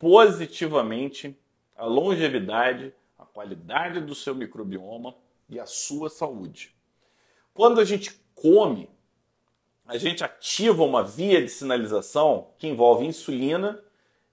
[0.00, 1.38] positivamente
[1.76, 5.14] a longevidade, a qualidade do seu microbioma
[5.48, 6.74] e a sua saúde.
[7.54, 8.90] Quando a gente come,
[9.88, 13.82] a gente ativa uma via de sinalização que envolve insulina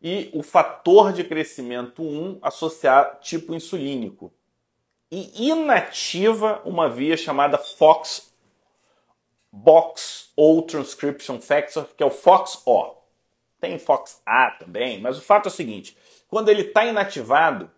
[0.01, 4.33] e o fator de crescimento 1 associado tipo insulínico.
[5.09, 8.33] E inativa uma via chamada FOX
[9.49, 12.97] Box ou Transcription Factor, que é o FOXO.
[13.61, 14.21] Tem FOXA
[14.59, 17.71] também, mas o fato é o seguinte: quando ele está inativado,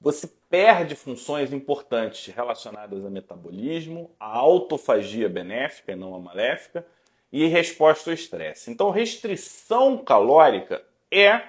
[0.00, 6.86] você perde funções importantes relacionadas a metabolismo, a autofagia benéfica e não a maléfica,
[7.32, 8.70] e resposta ao estresse.
[8.70, 11.42] Então, restrição calórica é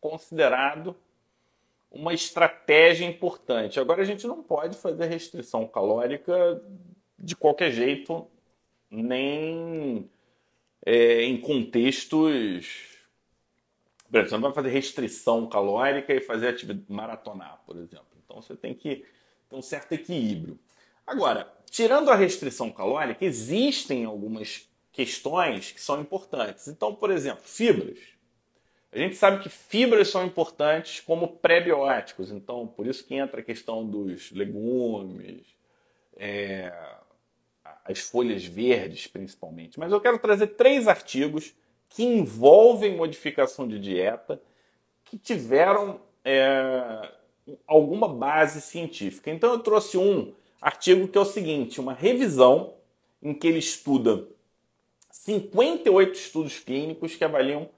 [0.00, 0.94] considerado
[1.90, 3.80] uma estratégia importante.
[3.80, 6.60] Agora, a gente não pode fazer restrição calórica
[7.18, 8.26] de qualquer jeito,
[8.90, 10.10] nem
[10.84, 12.98] é, em contextos.
[14.10, 18.06] Por exemplo, você não vai fazer restrição calórica e fazer atividade maratonar, por exemplo.
[18.24, 19.06] Então, você tem que
[19.48, 20.58] ter um certo equilíbrio.
[21.06, 26.68] Agora, tirando a restrição calórica, existem algumas questões que são importantes.
[26.68, 27.98] Então, por exemplo, fibras.
[28.92, 33.44] A gente sabe que fibras são importantes como pré-bióticos, então por isso que entra a
[33.44, 35.42] questão dos legumes,
[36.16, 36.72] é,
[37.84, 39.80] as folhas verdes principalmente.
[39.80, 41.52] Mas eu quero trazer três artigos
[41.88, 44.40] que envolvem modificação de dieta
[45.04, 47.10] que tiveram é,
[47.66, 49.28] alguma base científica.
[49.28, 52.74] Então eu trouxe um artigo que é o seguinte, uma revisão
[53.20, 54.28] em que ele estuda
[55.14, 57.70] 58 estudos clínicos que avaliam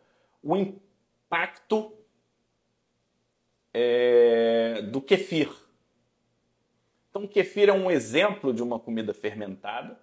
[0.42, 1.92] o impacto
[3.74, 5.50] é, do kefir.
[7.10, 10.00] Então, o kefir é um exemplo de uma comida fermentada.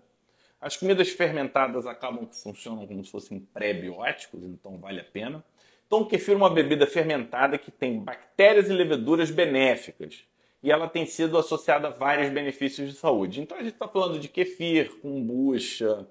[0.61, 5.43] As comidas fermentadas acabam que funcionam como se fossem pré-bióticos, então vale a pena.
[5.87, 10.23] Então, o kefir é uma bebida fermentada que tem bactérias e leveduras benéficas.
[10.61, 13.41] E ela tem sido associada a vários benefícios de saúde.
[13.41, 16.07] Então, a gente está falando de kefir, kombucha,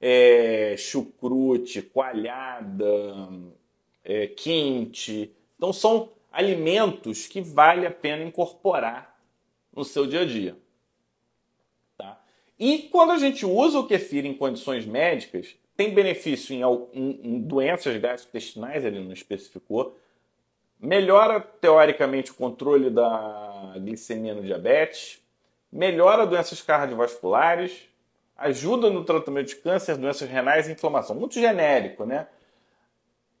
[0.00, 3.28] é, chucrute, coalhada,
[4.02, 5.30] é, quente.
[5.56, 9.20] Então são alimentos que vale a pena incorporar
[9.74, 10.56] no seu dia a dia.
[11.98, 12.20] Tá?
[12.58, 17.40] E quando a gente usa o kefir em condições médicas, tem benefício em, em, em
[17.40, 19.98] doenças gastrointestinais, ele não especificou,
[20.78, 25.20] melhora teoricamente o controle da glicemia no diabetes,
[25.70, 27.89] melhora doenças cardiovasculares,
[28.40, 31.14] ajuda no tratamento de câncer, doenças renais e inflamação.
[31.14, 32.26] Muito genérico, né?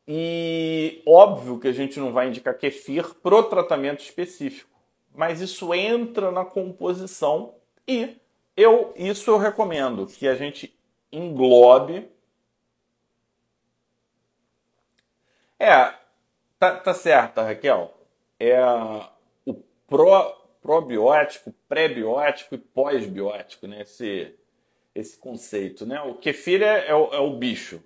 [0.06, 4.70] E óbvio que a gente não vai indicar kefir pro tratamento específico,
[5.14, 7.54] mas isso entra na composição
[7.86, 8.16] e
[8.56, 10.76] eu isso eu recomendo que a gente
[11.12, 12.10] englobe.
[15.58, 15.94] É,
[16.58, 17.94] tá, tá certa, Raquel.
[18.38, 18.58] É
[19.46, 19.54] o
[20.60, 23.82] probiótico, pré-biótico e pós-biótico, né?
[23.82, 24.34] Esse,
[24.94, 26.00] esse conceito, né?
[26.02, 27.82] O kefir é, é, o, é o bicho.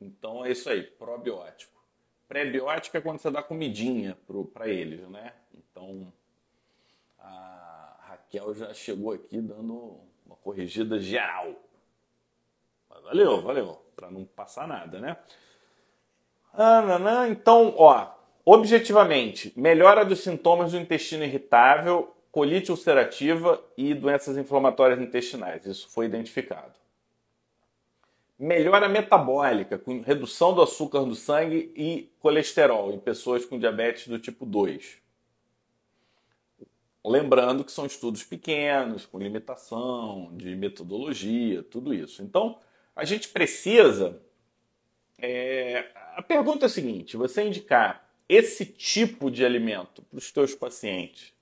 [0.00, 1.72] Então é isso aí, probiótico.
[2.28, 4.16] Pré-biótico é quando você dá comidinha
[4.52, 5.32] para eles, né?
[5.54, 6.12] Então
[7.18, 11.54] a Raquel já chegou aqui dando uma corrigida geral.
[12.88, 15.16] Mas valeu, valeu, para não passar nada, né?
[16.54, 18.10] Ah, então, ó,
[18.44, 25.66] objetivamente, melhora dos sintomas do intestino irritável colite ulcerativa e doenças inflamatórias intestinais.
[25.66, 26.72] Isso foi identificado.
[28.38, 34.18] Melhora metabólica, com redução do açúcar do sangue e colesterol em pessoas com diabetes do
[34.18, 34.96] tipo 2.
[37.04, 42.22] Lembrando que são estudos pequenos, com limitação de metodologia, tudo isso.
[42.22, 42.58] Então,
[42.96, 44.20] a gente precisa.
[45.18, 45.90] É...
[46.16, 51.32] A pergunta é a seguinte: você indicar esse tipo de alimento para os seus pacientes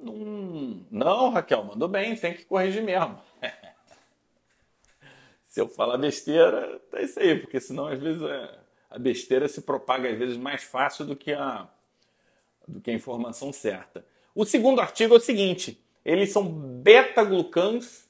[0.00, 3.20] não, não, Raquel, mandou bem, tem que corrigir mesmo.
[5.46, 8.58] Se eu falar besteira, é isso aí, porque senão às vezes é,
[8.88, 11.68] a besteira se propaga às vezes mais fácil do que a,
[12.68, 14.04] do que a informação certa.
[14.32, 18.08] O segundo artigo é o seguinte: eles são beta-glucans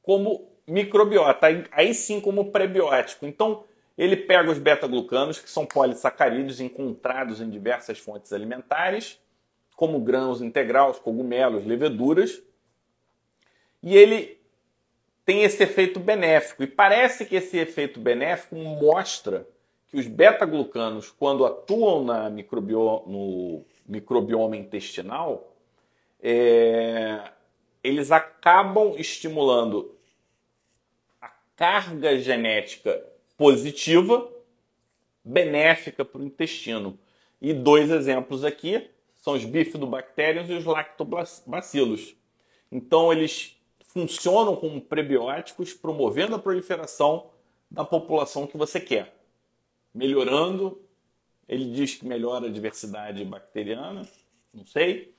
[0.00, 3.26] como microbiota, aí sim como prebiótico.
[3.26, 3.64] Então,
[3.96, 9.18] ele pega os beta-glucanos, que são polissacarídeos encontrados em diversas fontes alimentares,
[9.76, 12.42] como grãos integrais, cogumelos, leveduras,
[13.82, 14.40] e ele
[15.24, 16.62] tem esse efeito benéfico.
[16.62, 19.46] E parece que esse efeito benéfico mostra
[19.88, 25.54] que os beta-glucanos, quando atuam na no microbioma intestinal,
[26.20, 27.30] é,
[27.84, 29.94] eles acabam estimulando
[31.20, 33.04] a carga genética
[33.36, 34.28] positiva,
[35.22, 36.98] benéfica para o intestino.
[37.40, 38.90] E dois exemplos aqui
[39.26, 42.14] são os bifidobactérios e os lactobacilos.
[42.70, 47.30] Então, eles funcionam como prebióticos, promovendo a proliferação
[47.68, 49.16] da população que você quer,
[49.92, 50.80] melhorando.
[51.48, 54.08] Ele diz que melhora a diversidade bacteriana,
[54.54, 55.12] não sei,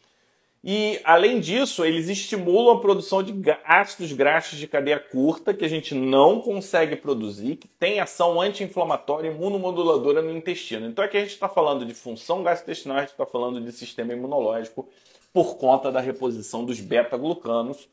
[0.69, 5.67] e, além disso, eles estimulam a produção de ácidos graxos de cadeia curta, que a
[5.69, 10.85] gente não consegue produzir, que tem ação anti-inflamatória e imunomoduladora no intestino.
[10.85, 14.11] Então, aqui a gente está falando de função gastrointestinal, a gente está falando de sistema
[14.11, 14.89] imunológico,
[15.31, 17.87] por conta da reposição dos beta-glucanos.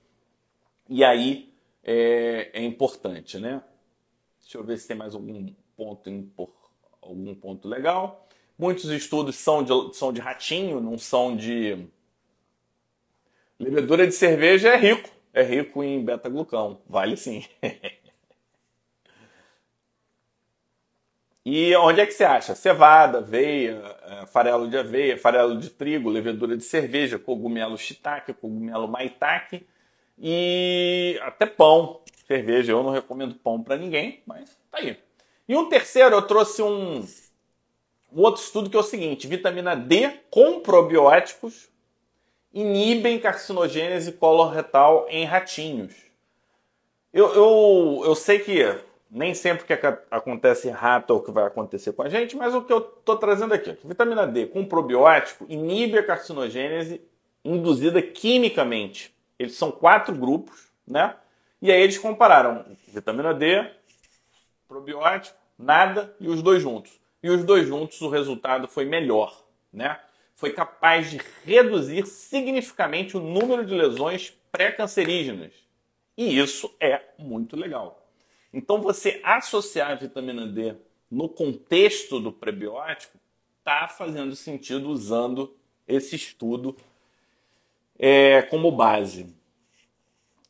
[0.89, 3.63] E aí é, é, importante, né?
[4.43, 6.11] Deixa eu ver se tem mais algum ponto,
[7.01, 8.27] algum ponto legal.
[8.59, 11.89] Muitos estudos são de, são de ratinho, não são de
[13.59, 15.09] Levedura de cerveja é rico.
[15.33, 16.81] É rico em beta-glucão.
[16.89, 17.45] Vale sim.
[21.45, 22.55] e onde é que você acha?
[22.55, 28.89] Cevada, aveia, é, farelo de aveia, farelo de trigo, levedura de cerveja, cogumelo shiitake, cogumelo
[28.89, 29.67] maitake
[30.19, 32.73] e até pão, cerveja.
[32.73, 34.99] Eu não recomendo pão para ninguém, mas tá aí.
[35.49, 37.07] E um terceiro, eu trouxe um,
[38.13, 41.69] um outro estudo que é o seguinte: vitamina D com probióticos
[42.55, 45.93] inibem carcinogênese coloretal em ratinhos.
[47.13, 48.79] Eu, eu, eu sei que
[49.11, 49.73] nem sempre que
[50.11, 53.17] acontece rato é o que vai acontecer com a gente, mas o que eu estou
[53.17, 57.01] trazendo aqui, que vitamina D com probiótico inibe a carcinogênese
[57.45, 59.15] induzida quimicamente.
[59.39, 61.15] Eles são quatro grupos, né?
[61.61, 63.69] E aí eles compararam vitamina D,
[64.69, 66.93] probiótico, nada e os dois juntos.
[67.23, 69.99] E os dois juntos o resultado foi melhor, né?
[70.35, 75.53] Foi capaz de reduzir significativamente o número de lesões pré-cancerígenas.
[76.17, 78.07] E isso é muito legal.
[78.53, 80.75] Então, você associar a vitamina D
[81.11, 83.19] no contexto do prebiótico
[83.59, 86.77] está fazendo sentido usando esse estudo
[87.99, 89.35] é, como base.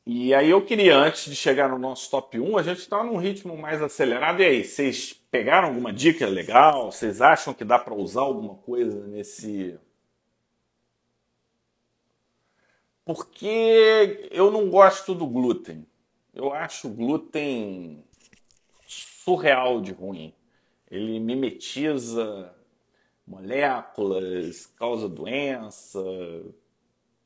[0.07, 3.17] E aí eu queria, antes de chegar no nosso top 1, a gente está num
[3.17, 4.43] ritmo mais acelerado.
[4.43, 6.93] E aí, vocês pegaram alguma dica legal?
[6.93, 9.77] Vocês acham que dá para usar alguma coisa nesse.
[13.05, 15.85] Porque eu não gosto do glúten.
[16.33, 18.05] Eu acho o glúten
[18.87, 20.33] surreal de ruim.
[20.89, 22.55] Ele mimetiza
[23.27, 26.01] moléculas, causa doença,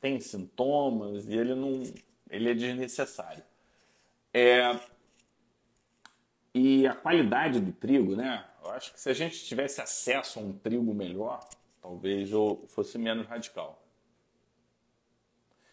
[0.01, 1.83] tem sintomas e ele não
[2.31, 3.45] ele é desnecessário.
[4.33, 4.81] É,
[6.59, 8.45] e a qualidade do trigo, né?
[8.65, 11.41] Eu acho que se a gente tivesse acesso a um trigo melhor,
[11.81, 13.81] talvez eu fosse menos radical.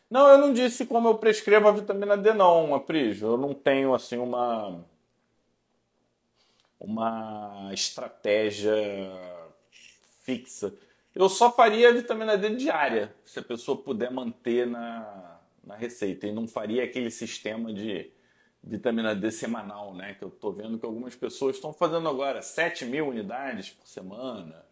[0.09, 3.21] Não, eu não disse como eu prescrevo a vitamina D, não, Apris.
[3.21, 4.85] Eu não tenho assim uma
[6.79, 8.85] uma estratégia
[10.21, 10.71] fixa.
[11.15, 16.27] Eu só faria a vitamina D diária, se a pessoa puder manter na, na receita
[16.27, 18.11] e não faria aquele sistema de
[18.65, 20.15] vitamina D semanal, né?
[20.15, 24.65] Que eu estou vendo que algumas pessoas estão fazendo agora 7 mil unidades por semana.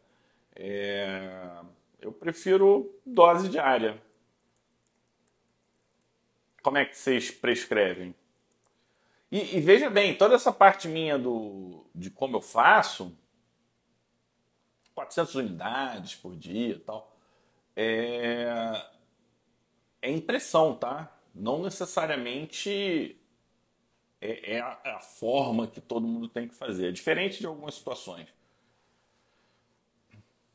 [0.56, 1.62] É...
[2.02, 4.02] Eu prefiro dose diária.
[6.62, 8.16] Como é que vocês prescrevem?
[9.32, 13.18] E, e, veja bem, toda essa parte minha do, de como eu faço,
[14.94, 17.18] 400 unidades por dia e tal,
[17.76, 18.86] é,
[20.02, 21.12] é impressão, tá?
[21.34, 23.20] Não necessariamente
[24.26, 26.90] é, é, a, é, a, forma que todo mundo tem que fazer.
[26.90, 28.28] É diferente de algumas situações.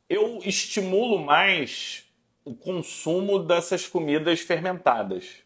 [0.09, 2.07] Eu estimulo mais
[2.45, 5.43] o consumo dessas comidas fermentadas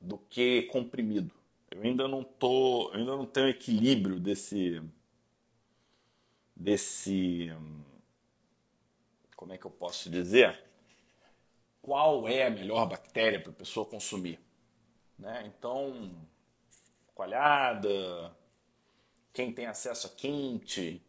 [0.00, 1.34] do que comprimido.
[1.70, 4.82] Eu ainda não tô, ainda não tenho equilíbrio desse
[6.54, 7.52] desse
[9.36, 10.66] como é que eu posso dizer?
[11.86, 14.40] qual é a melhor bactéria para a pessoa consumir.
[15.16, 15.44] Né?
[15.46, 16.10] Então,
[17.16, 18.30] coalhada,
[19.32, 21.02] quem tem acesso a quente,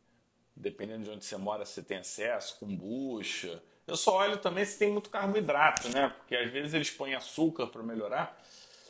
[0.55, 3.61] dependendo de onde você mora, você tem acesso, kombucha.
[3.85, 6.09] Eu só olho também se tem muito carboidrato, né?
[6.17, 8.41] Porque às vezes eles põem açúcar para melhorar.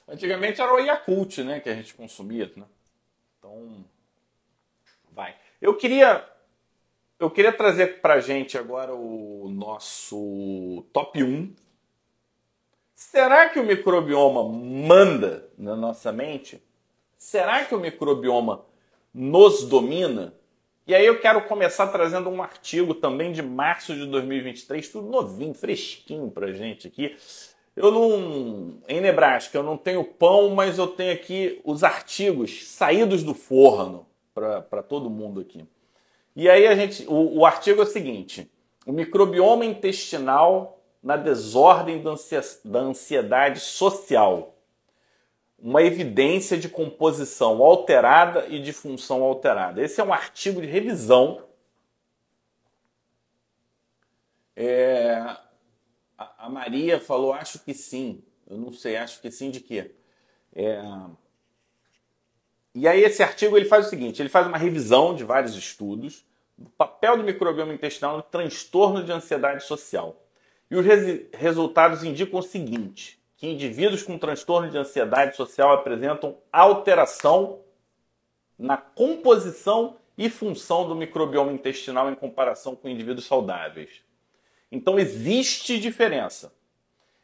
[0.08, 2.66] Antigamente era o Yakult, né, que a gente consumia, né?
[3.38, 3.84] Então,
[5.12, 5.36] vai.
[5.60, 6.26] Eu queria
[7.20, 11.56] eu queria trazer pra gente agora o nosso top 1.
[12.94, 16.62] Será que o microbioma manda na nossa mente?
[17.18, 18.64] Será que o microbioma
[19.14, 20.34] nos domina?
[20.86, 25.54] E aí eu quero começar trazendo um artigo também de março de 2023, tudo novinho,
[25.54, 27.18] fresquinho pra gente aqui.
[27.76, 28.80] Eu não.
[28.88, 34.08] Em Nebraska, eu não tenho pão, mas eu tenho aqui os artigos saídos do forno
[34.34, 35.66] para todo mundo aqui.
[36.36, 37.06] E aí a gente.
[37.08, 38.50] O, o artigo é o seguinte:
[38.86, 42.02] o microbioma intestinal na desordem
[42.64, 44.57] da ansiedade social
[45.60, 49.82] uma evidência de composição alterada e de função alterada.
[49.82, 51.46] Esse é um artigo de revisão.
[54.56, 55.38] É,
[56.18, 58.24] a Maria falou, acho que sim.
[58.48, 59.96] Eu não sei, acho que sim de quê?
[60.54, 60.82] É,
[62.74, 66.24] e aí esse artigo ele faz o seguinte, ele faz uma revisão de vários estudos
[66.56, 70.24] do papel do microbioma intestinal no transtorno de ansiedade social.
[70.70, 76.36] E os res resultados indicam o seguinte: que indivíduos com transtorno de ansiedade social apresentam
[76.52, 77.62] alteração
[78.58, 84.02] na composição e função do microbioma intestinal em comparação com indivíduos saudáveis.
[84.72, 86.52] Então existe diferença.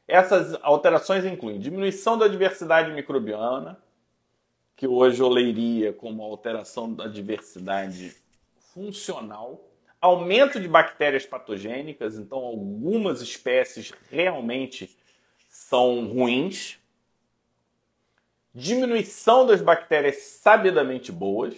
[0.07, 3.82] Essas alterações incluem diminuição da diversidade microbiana,
[4.76, 8.16] que hoje eu leiria como alteração da diversidade
[8.74, 9.59] funcional,
[9.99, 14.95] aumento de bactérias patogênicas, então algumas espécies realmente
[15.74, 16.78] são ruins,
[18.53, 21.55] diminuição das bactérias sabidamente boas.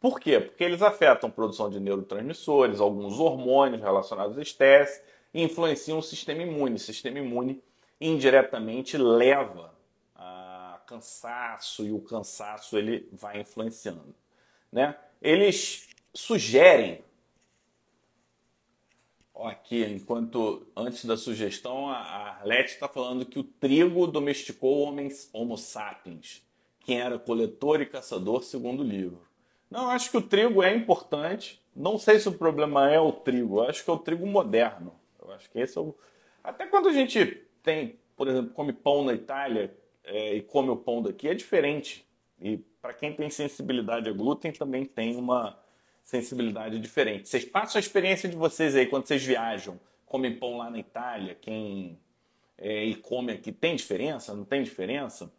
[0.00, 0.40] Por quê?
[0.40, 5.02] Porque eles afetam a produção de neurotransmissores, alguns hormônios relacionados ao estresse
[5.34, 6.76] e influenciam o sistema imune.
[6.76, 7.62] O sistema imune
[8.00, 9.74] indiretamente leva
[10.14, 14.14] a cansaço e o cansaço ele vai influenciando,
[14.72, 14.96] né?
[15.20, 17.04] Eles sugerem
[19.42, 25.56] aqui, enquanto antes da sugestão, a Arlete está falando que o trigo domesticou homens homo
[25.56, 26.42] sapiens,
[26.80, 29.20] quem era coletor e caçador, segundo o livro.
[29.70, 31.60] Não, acho que o trigo é importante.
[31.74, 34.94] Não sei se o problema é o trigo, acho que é o trigo moderno.
[35.20, 35.94] Eu acho que esse é o.
[36.42, 39.74] Até quando a gente tem, por exemplo, come pão na Itália
[40.04, 42.06] é, e come o pão daqui, é diferente.
[42.40, 45.58] E para quem tem sensibilidade a glúten, também tem uma,
[46.04, 47.28] sensibilidade diferente.
[47.28, 51.34] Vocês passam a experiência de vocês aí quando vocês viajam, comem pão lá na Itália,
[51.34, 51.98] quem
[52.58, 54.34] é, e come aqui, tem diferença?
[54.34, 55.32] Não tem diferença?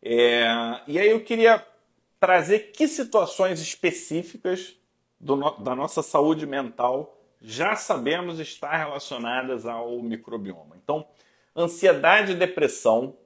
[0.00, 0.46] É,
[0.86, 1.66] e aí eu queria
[2.20, 4.76] trazer que situações específicas
[5.18, 10.76] do, da nossa saúde mental já sabemos estar relacionadas ao microbioma.
[10.82, 11.06] Então,
[11.56, 13.16] ansiedade e depressão.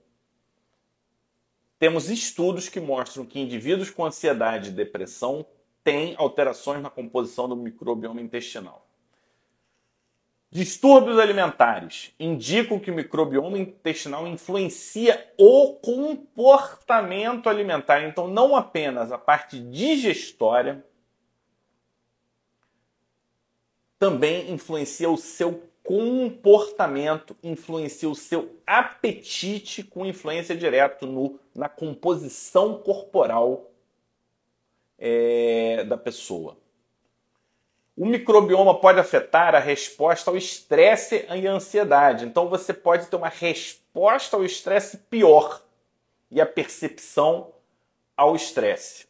[1.78, 5.44] Temos estudos que mostram que indivíduos com ansiedade e depressão
[5.84, 8.86] tem alterações na composição do microbioma intestinal.
[10.50, 18.02] Distúrbios alimentares indicam que o microbioma intestinal influencia o comportamento alimentar.
[18.02, 20.84] Então, não apenas a parte digestória,
[23.98, 31.06] também influencia o seu comportamento, influencia o seu apetite, com influência direta
[31.54, 33.71] na composição corporal
[35.04, 36.56] é, da pessoa.
[37.96, 42.24] O microbioma pode afetar a resposta ao estresse e à ansiedade.
[42.24, 45.60] Então você pode ter uma resposta ao estresse pior
[46.30, 47.52] e a percepção
[48.16, 49.08] ao estresse.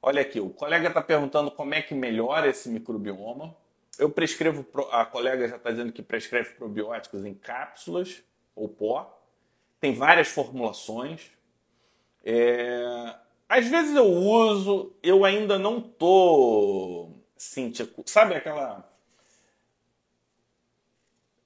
[0.00, 3.54] Olha aqui, o colega está perguntando como é que melhora esse microbioma.
[3.98, 8.22] Eu prescrevo, a colega já está dizendo que prescreve probióticos em cápsulas
[8.54, 9.12] ou pó.
[9.80, 11.32] Tem várias formulações.
[12.24, 13.14] É,
[13.48, 18.84] às vezes eu uso, eu ainda não tô Cíntia, sabe aquela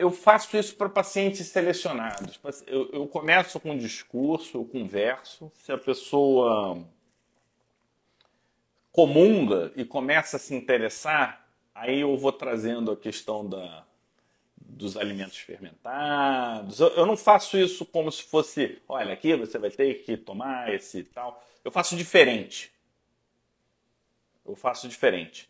[0.01, 2.41] eu faço isso para pacientes selecionados.
[2.67, 5.53] Eu, eu, começo com um discurso, eu converso.
[5.57, 6.83] Se a pessoa
[8.91, 13.85] comunga e começa a se interessar, aí eu vou trazendo a questão da,
[14.81, 16.81] dos alimentos fermentados.
[16.81, 20.73] Eu, eu, não faço isso como se fosse, olha, aqui você vai ter que tomar
[20.73, 21.43] esse tal.
[21.65, 22.73] Eu faço diferente.
[24.45, 25.49] Eu faço diferente.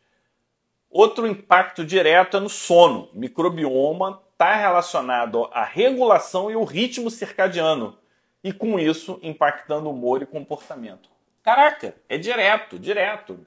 [0.91, 3.09] Outro impacto direto é no sono.
[3.15, 7.97] Microbioma está relacionado à regulação e o ritmo circadiano,
[8.43, 11.09] e com isso impactando humor e comportamento.
[11.43, 13.47] Caraca, é direto, direto.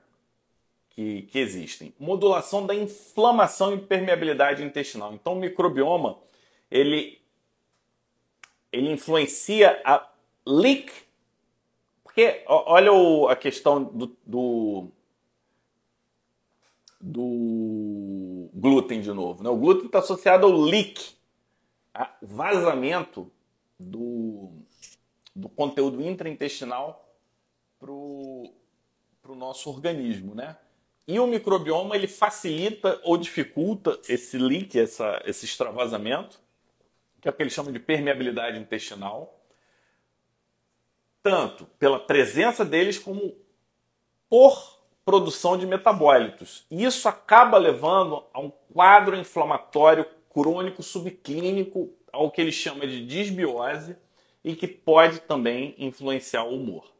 [0.90, 1.92] que, que existem.
[1.98, 5.12] Modulação da inflamação e permeabilidade intestinal.
[5.12, 6.16] Então o microbioma
[6.70, 7.20] ele,
[8.70, 10.11] ele influencia a
[10.46, 10.92] leak.
[12.02, 14.88] Porque olha o, a questão do, do,
[17.00, 19.42] do, glúten de novo.
[19.42, 19.48] Né?
[19.48, 21.16] O glúten está associado ao leak,
[21.94, 23.30] a vazamento
[23.78, 24.50] do,
[25.34, 27.16] do conteúdo intraintestinal
[27.78, 28.54] para o
[29.34, 30.34] nosso organismo.
[30.34, 30.54] Né?
[31.08, 36.38] E o microbioma ele facilita ou dificulta esse leak, essa, esse extravasamento,
[37.20, 39.41] que é o que ele chama de permeabilidade intestinal
[41.22, 43.34] tanto pela presença deles como
[44.28, 46.64] por produção de metabólitos.
[46.70, 53.96] Isso acaba levando a um quadro inflamatório crônico subclínico, ao que ele chama de disbiose,
[54.44, 56.90] e que pode também influenciar o humor.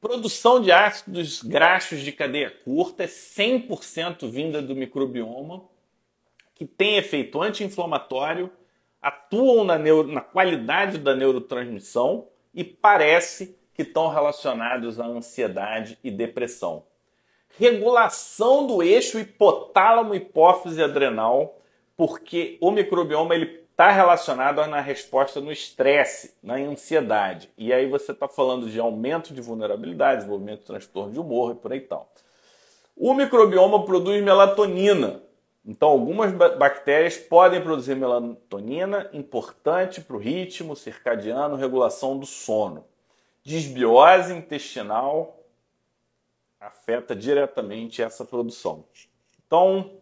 [0.00, 5.62] Produção de ácidos graxos de cadeia curta é 100% vinda do microbioma,
[6.54, 8.50] que tem efeito anti-inflamatório,
[9.00, 16.10] atuam na, neuro, na qualidade da neurotransmissão e parece que estão relacionados à ansiedade e
[16.10, 16.84] depressão.
[17.58, 21.58] Regulação do eixo hipotálamo, hipófise adrenal,
[21.96, 27.50] porque o microbioma ele está relacionado na resposta no estresse, na ansiedade.
[27.58, 31.54] E aí você está falando de aumento de vulnerabilidade, desenvolvimento de transtorno de humor e
[31.56, 32.08] por aí tal.
[32.96, 35.20] O microbioma produz melatonina,
[35.66, 42.84] então, algumas bactérias podem produzir melatonina, importante para o ritmo circadiano, regulação do sono.
[43.42, 45.40] Disbiose intestinal
[46.60, 48.84] afeta diretamente essa produção.
[49.46, 49.92] Então,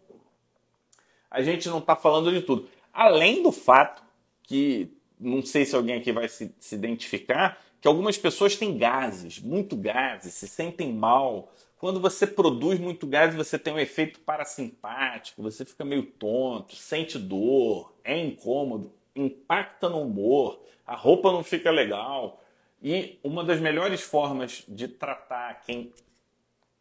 [1.31, 2.67] a gente não está falando de tudo.
[2.91, 4.03] Além do fato
[4.43, 9.39] que, não sei se alguém aqui vai se, se identificar, que algumas pessoas têm gases,
[9.39, 11.51] muito gases, se sentem mal,
[11.83, 17.19] quando você produz muito gás, você tem um efeito parasimpático, você fica meio tonto, sente
[17.19, 22.41] dor, é incômodo, impacta no humor, a roupa não fica legal.
[22.81, 25.91] E uma das melhores formas de tratar quem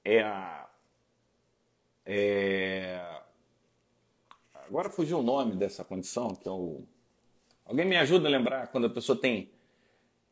[0.05, 0.69] é a.
[2.07, 3.05] É...
[4.69, 6.85] Agora fugiu o nome dessa condição, que é o.
[7.67, 9.51] Alguém me ajuda a lembrar quando a pessoa tem,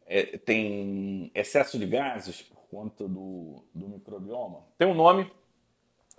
[0.06, 4.64] é, tem excesso de gases conta do, do microbioma.
[4.78, 5.30] Tem um nome.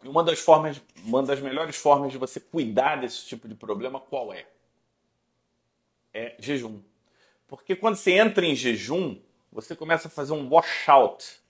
[0.03, 3.99] E uma das formas, uma das melhores formas de você cuidar desse tipo de problema,
[3.99, 4.45] qual é?
[6.13, 6.81] É jejum.
[7.47, 9.19] Porque quando você entra em jejum,
[9.51, 11.41] você começa a fazer um washout.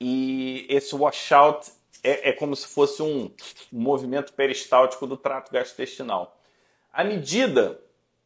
[0.00, 1.70] E esse washout
[2.02, 3.30] é, é como se fosse um,
[3.70, 6.40] movimento peristáltico do trato gastrointestinal.
[6.92, 7.80] A medida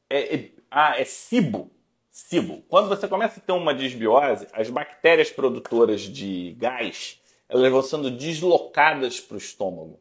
[0.08, 1.70] é, é, ah, é SIBO,
[2.16, 2.62] SIBO.
[2.62, 8.10] Quando você começa a ter uma disbiose, as bactérias produtoras de gás elas vão sendo
[8.10, 10.00] deslocadas para o estômago.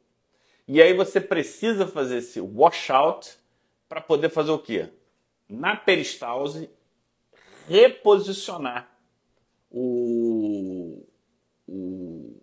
[0.65, 3.37] E aí você precisa fazer esse washout
[3.89, 4.87] para poder fazer o quê?
[5.49, 6.69] Na peristalse,
[7.67, 8.89] reposicionar
[9.69, 11.05] o,
[11.67, 12.41] o,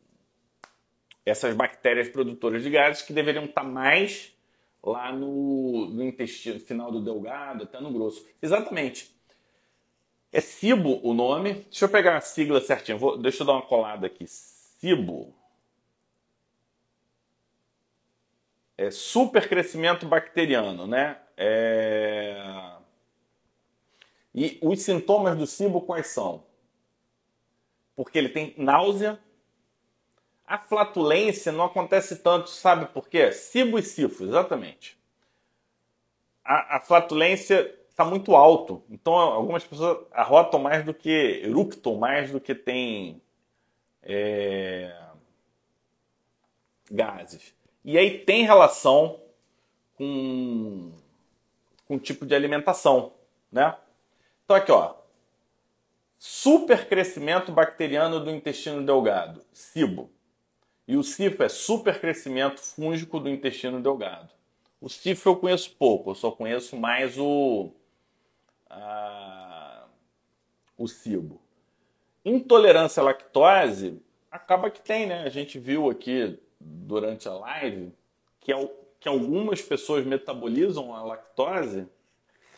[1.25, 4.37] essas bactérias produtoras de gases que deveriam estar mais
[4.85, 8.27] lá no, no intestino final do delgado, até no grosso.
[8.43, 9.22] Exatamente.
[10.33, 11.55] É CIBO o nome.
[11.65, 12.99] Deixa eu pegar a sigla certinho.
[12.99, 14.27] Vou, deixa eu dar uma colada aqui.
[14.27, 15.35] CIBO.
[18.79, 21.21] É supercrescimento bacteriano, né?
[21.37, 22.73] É...
[24.35, 26.43] E os sintomas do cibo quais são?
[27.95, 29.21] Porque ele tem náusea.
[30.47, 33.31] A flatulência não acontece tanto, sabe por quê?
[33.33, 34.99] Cibo e sifo, exatamente.
[36.43, 38.83] A, a flatulência está muito alto.
[38.91, 43.23] Então algumas pessoas arrotam mais do que eructam mais do que tem
[44.03, 44.97] é,
[46.91, 47.55] gases.
[47.85, 49.21] E aí tem relação
[49.95, 50.93] com
[51.87, 53.13] com o tipo de alimentação,
[53.51, 53.77] né?
[54.45, 54.95] Então aqui, ó,
[56.19, 60.11] super crescimento bacteriano do intestino delgado, SIBO.
[60.89, 64.31] E o SIFO é super crescimento fúngico do intestino delgado.
[64.81, 67.73] O SIFO eu conheço pouco, eu só conheço mais o
[68.73, 69.87] a,
[70.77, 71.41] o SIBO.
[72.25, 74.01] Intolerância à lactose
[74.31, 75.23] acaba que tem, né?
[75.23, 77.93] A gente viu aqui durante a live
[78.41, 78.53] que,
[78.99, 81.87] que algumas pessoas metabolizam a lactose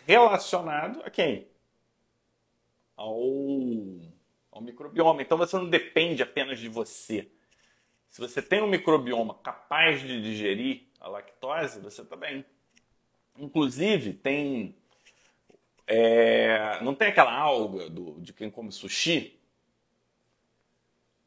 [0.07, 1.49] relacionado a quem?
[2.97, 3.19] Ao,
[4.53, 5.21] ao microbioma.
[5.21, 7.29] Então você não depende apenas de você.
[8.09, 12.45] Se você tem um microbioma capaz de digerir a lactose, você está bem.
[13.37, 14.77] Inclusive, tem.
[15.87, 19.39] É, não tem aquela alga do, de quem come sushi?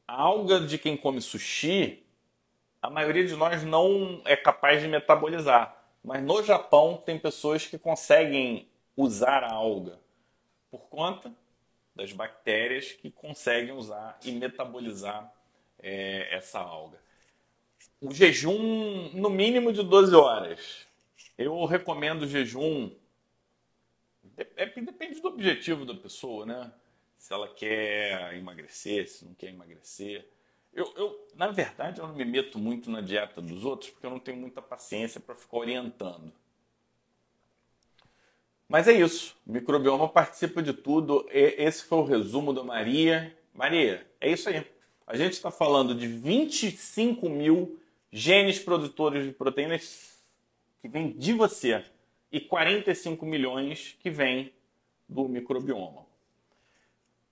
[0.08, 2.04] A alga de quem come sushi,
[2.82, 5.76] a maioria de nós não é capaz de metabolizar.
[6.04, 10.00] Mas no Japão tem pessoas que conseguem usar a alga
[10.72, 11.34] por conta
[11.96, 15.32] das bactérias que conseguem usar e metabolizar
[15.80, 16.98] é, essa alga.
[18.00, 20.88] O jejum no mínimo de 12 horas.
[21.38, 22.92] Eu recomendo o jejum.
[24.38, 26.72] É, depende do objetivo da pessoa, né?
[27.18, 30.28] Se ela quer emagrecer, se não quer emagrecer.
[30.72, 34.12] Eu, eu, na verdade, eu não me meto muito na dieta dos outros porque eu
[34.12, 36.32] não tenho muita paciência para ficar orientando.
[38.70, 39.36] Mas é isso.
[39.46, 41.26] O microbioma participa de tudo.
[41.32, 43.36] Esse foi o resumo da Maria.
[43.54, 44.64] Maria, é isso aí.
[45.08, 47.80] A gente está falando de 25 mil
[48.12, 50.20] genes produtores de proteínas
[50.82, 51.84] que vêm de você
[52.32, 54.52] e 45 milhões que vêm
[55.08, 56.06] do microbioma.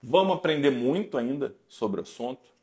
[0.01, 2.53] Vamos aprender muito ainda sobre o assunto.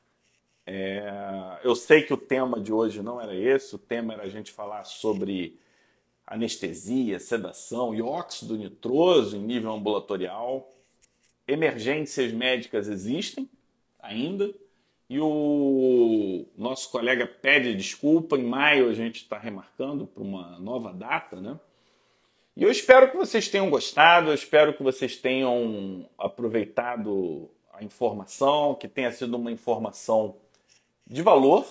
[0.64, 4.28] É, eu sei que o tema de hoje não era esse, o tema era a
[4.28, 5.58] gente falar sobre
[6.26, 10.72] anestesia, sedação e óxido nitroso em nível ambulatorial.
[11.46, 13.50] Emergências médicas existem
[13.98, 14.54] ainda,
[15.08, 18.38] e o nosso colega pede desculpa.
[18.38, 21.58] Em maio a gente está remarcando para uma nova data, né?
[22.56, 28.74] E eu espero que vocês tenham gostado, eu espero que vocês tenham aproveitado a informação,
[28.74, 30.36] que tenha sido uma informação
[31.06, 31.66] de valor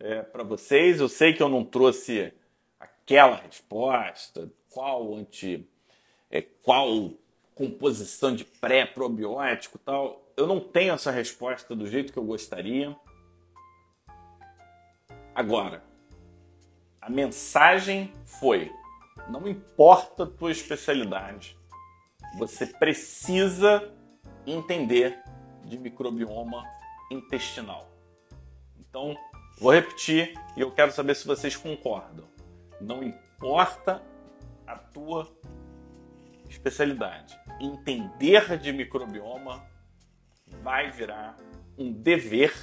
[0.00, 1.00] é, para vocês.
[1.00, 2.32] Eu sei que eu não trouxe
[2.78, 5.68] aquela resposta, qual anti,
[6.30, 7.12] é, qual
[7.54, 12.94] composição de pré-probiótico tal eu não tenho essa resposta do jeito que eu gostaria.
[15.34, 15.82] Agora,
[17.00, 18.70] a mensagem foi:
[19.28, 21.56] não importa a tua especialidade,
[22.38, 23.92] você precisa
[24.46, 25.22] entender
[25.64, 26.64] de microbioma
[27.10, 27.90] intestinal.
[28.78, 29.16] Então,
[29.58, 32.28] vou repetir e eu quero saber se vocês concordam.
[32.80, 34.02] Não importa
[34.66, 35.28] a tua
[36.48, 39.64] especialidade, entender de microbioma
[40.62, 41.36] vai virar
[41.76, 42.54] um dever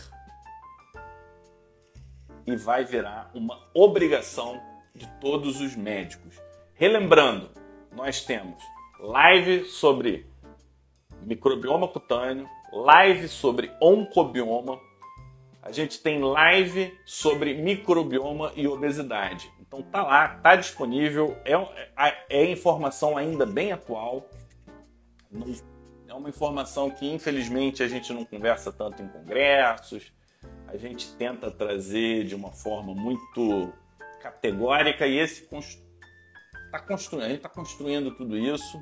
[2.46, 6.36] e vai virar uma obrigação de todos os médicos.
[6.74, 7.50] Relembrando,
[7.92, 8.62] nós temos
[9.00, 10.26] live sobre
[11.22, 14.80] microbioma cutâneo, live sobre oncobioma,
[15.62, 19.52] a gente tem live sobre microbioma e obesidade.
[19.60, 24.28] Então tá lá, tá disponível, é, é, é informação ainda bem atual.
[26.08, 30.12] É uma informação que infelizmente a gente não conversa tanto em congressos,
[30.68, 33.72] a gente tenta trazer de uma forma muito
[34.22, 35.48] categórica e esse
[36.72, 38.82] tá construindo, a gente está construindo tudo isso.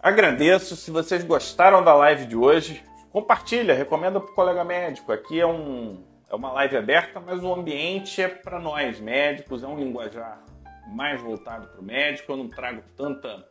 [0.00, 2.82] Agradeço se vocês gostaram da live de hoje.
[3.10, 5.12] Compartilha, recomenda para o colega médico.
[5.12, 9.66] Aqui é, um, é uma live aberta, mas o ambiente é para nós médicos, é
[9.66, 10.42] um linguajar
[10.88, 12.32] mais voltado para o médico.
[12.32, 13.46] Eu não trago tanta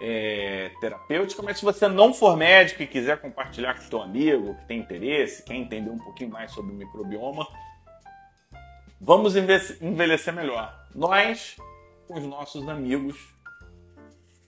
[0.00, 4.64] é, terapêutica, mas se você não for médico e quiser compartilhar com seu amigo que
[4.66, 7.46] tem interesse, quer entender um pouquinho mais sobre o microbioma,
[9.00, 10.86] vamos envelhecer melhor.
[10.94, 11.56] Nós,
[12.06, 13.16] com os nossos amigos,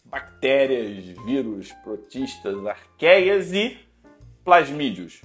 [0.04, 3.78] bactérias, vírus, protistas, arqueias e
[4.44, 5.20] plasmídeos.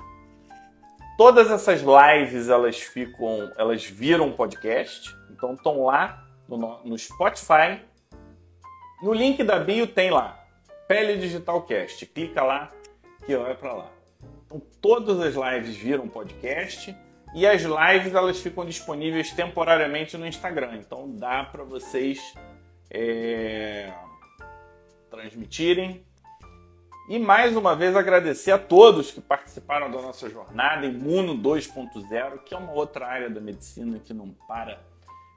[1.17, 7.79] Todas essas lives elas ficam, elas viram podcast, então estão lá no, no Spotify
[9.03, 10.41] no link da bio tem lá,
[10.87, 12.05] Pele Digital Cast.
[12.05, 12.69] Clica lá
[13.25, 13.91] que vai para lá.
[14.45, 16.95] Então todas as lives viram podcast
[17.33, 20.77] e as lives elas ficam disponíveis temporariamente no Instagram.
[20.77, 22.33] Então dá para vocês
[22.89, 23.91] é,
[25.09, 26.05] transmitirem.
[27.09, 32.53] E mais uma vez agradecer a todos que participaram da nossa jornada Imuno 2.0, que
[32.53, 34.79] é uma outra área da medicina que não para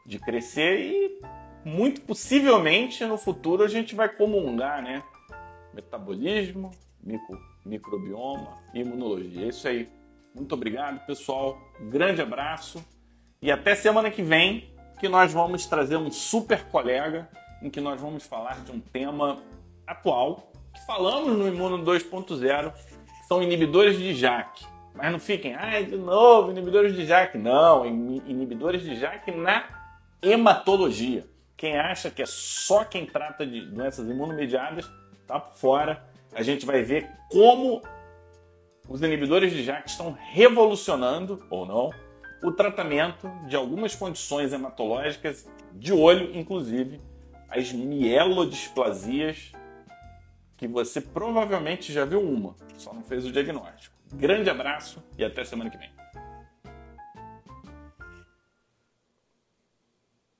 [0.05, 1.21] de crescer e
[1.65, 5.03] muito possivelmente no futuro a gente vai comungar, né?
[5.75, 6.71] Metabolismo,
[7.03, 9.47] micro, microbioma, imunologia.
[9.47, 9.89] É isso aí.
[10.37, 11.59] Muito obrigado, pessoal.
[11.89, 12.85] grande abraço
[13.41, 14.71] e até semana que vem,
[15.01, 17.27] que nós vamos trazer um super colega
[17.63, 19.43] em que nós vamos falar de um tema
[19.87, 24.67] atual que falamos no Imuno 2.0, que são inibidores de JAK.
[24.95, 27.39] Mas não fiquem, ah, de novo, inibidores de JAK.
[27.39, 29.65] Não, inibidores de JAK na
[30.21, 31.27] hematologia.
[31.57, 34.87] Quem acha que é só quem trata de doenças imunomediadas,
[35.27, 36.05] tá por fora.
[36.35, 37.81] A gente vai ver como
[38.89, 41.91] os inibidores de JAK estão revolucionando, ou não,
[42.43, 47.01] o tratamento de algumas condições hematológicas, de olho, inclusive,
[47.49, 49.53] as mielodisplasias,
[50.57, 53.95] que você provavelmente já viu uma, só não fez o diagnóstico.
[54.13, 55.96] Grande abraço e até semana que vem.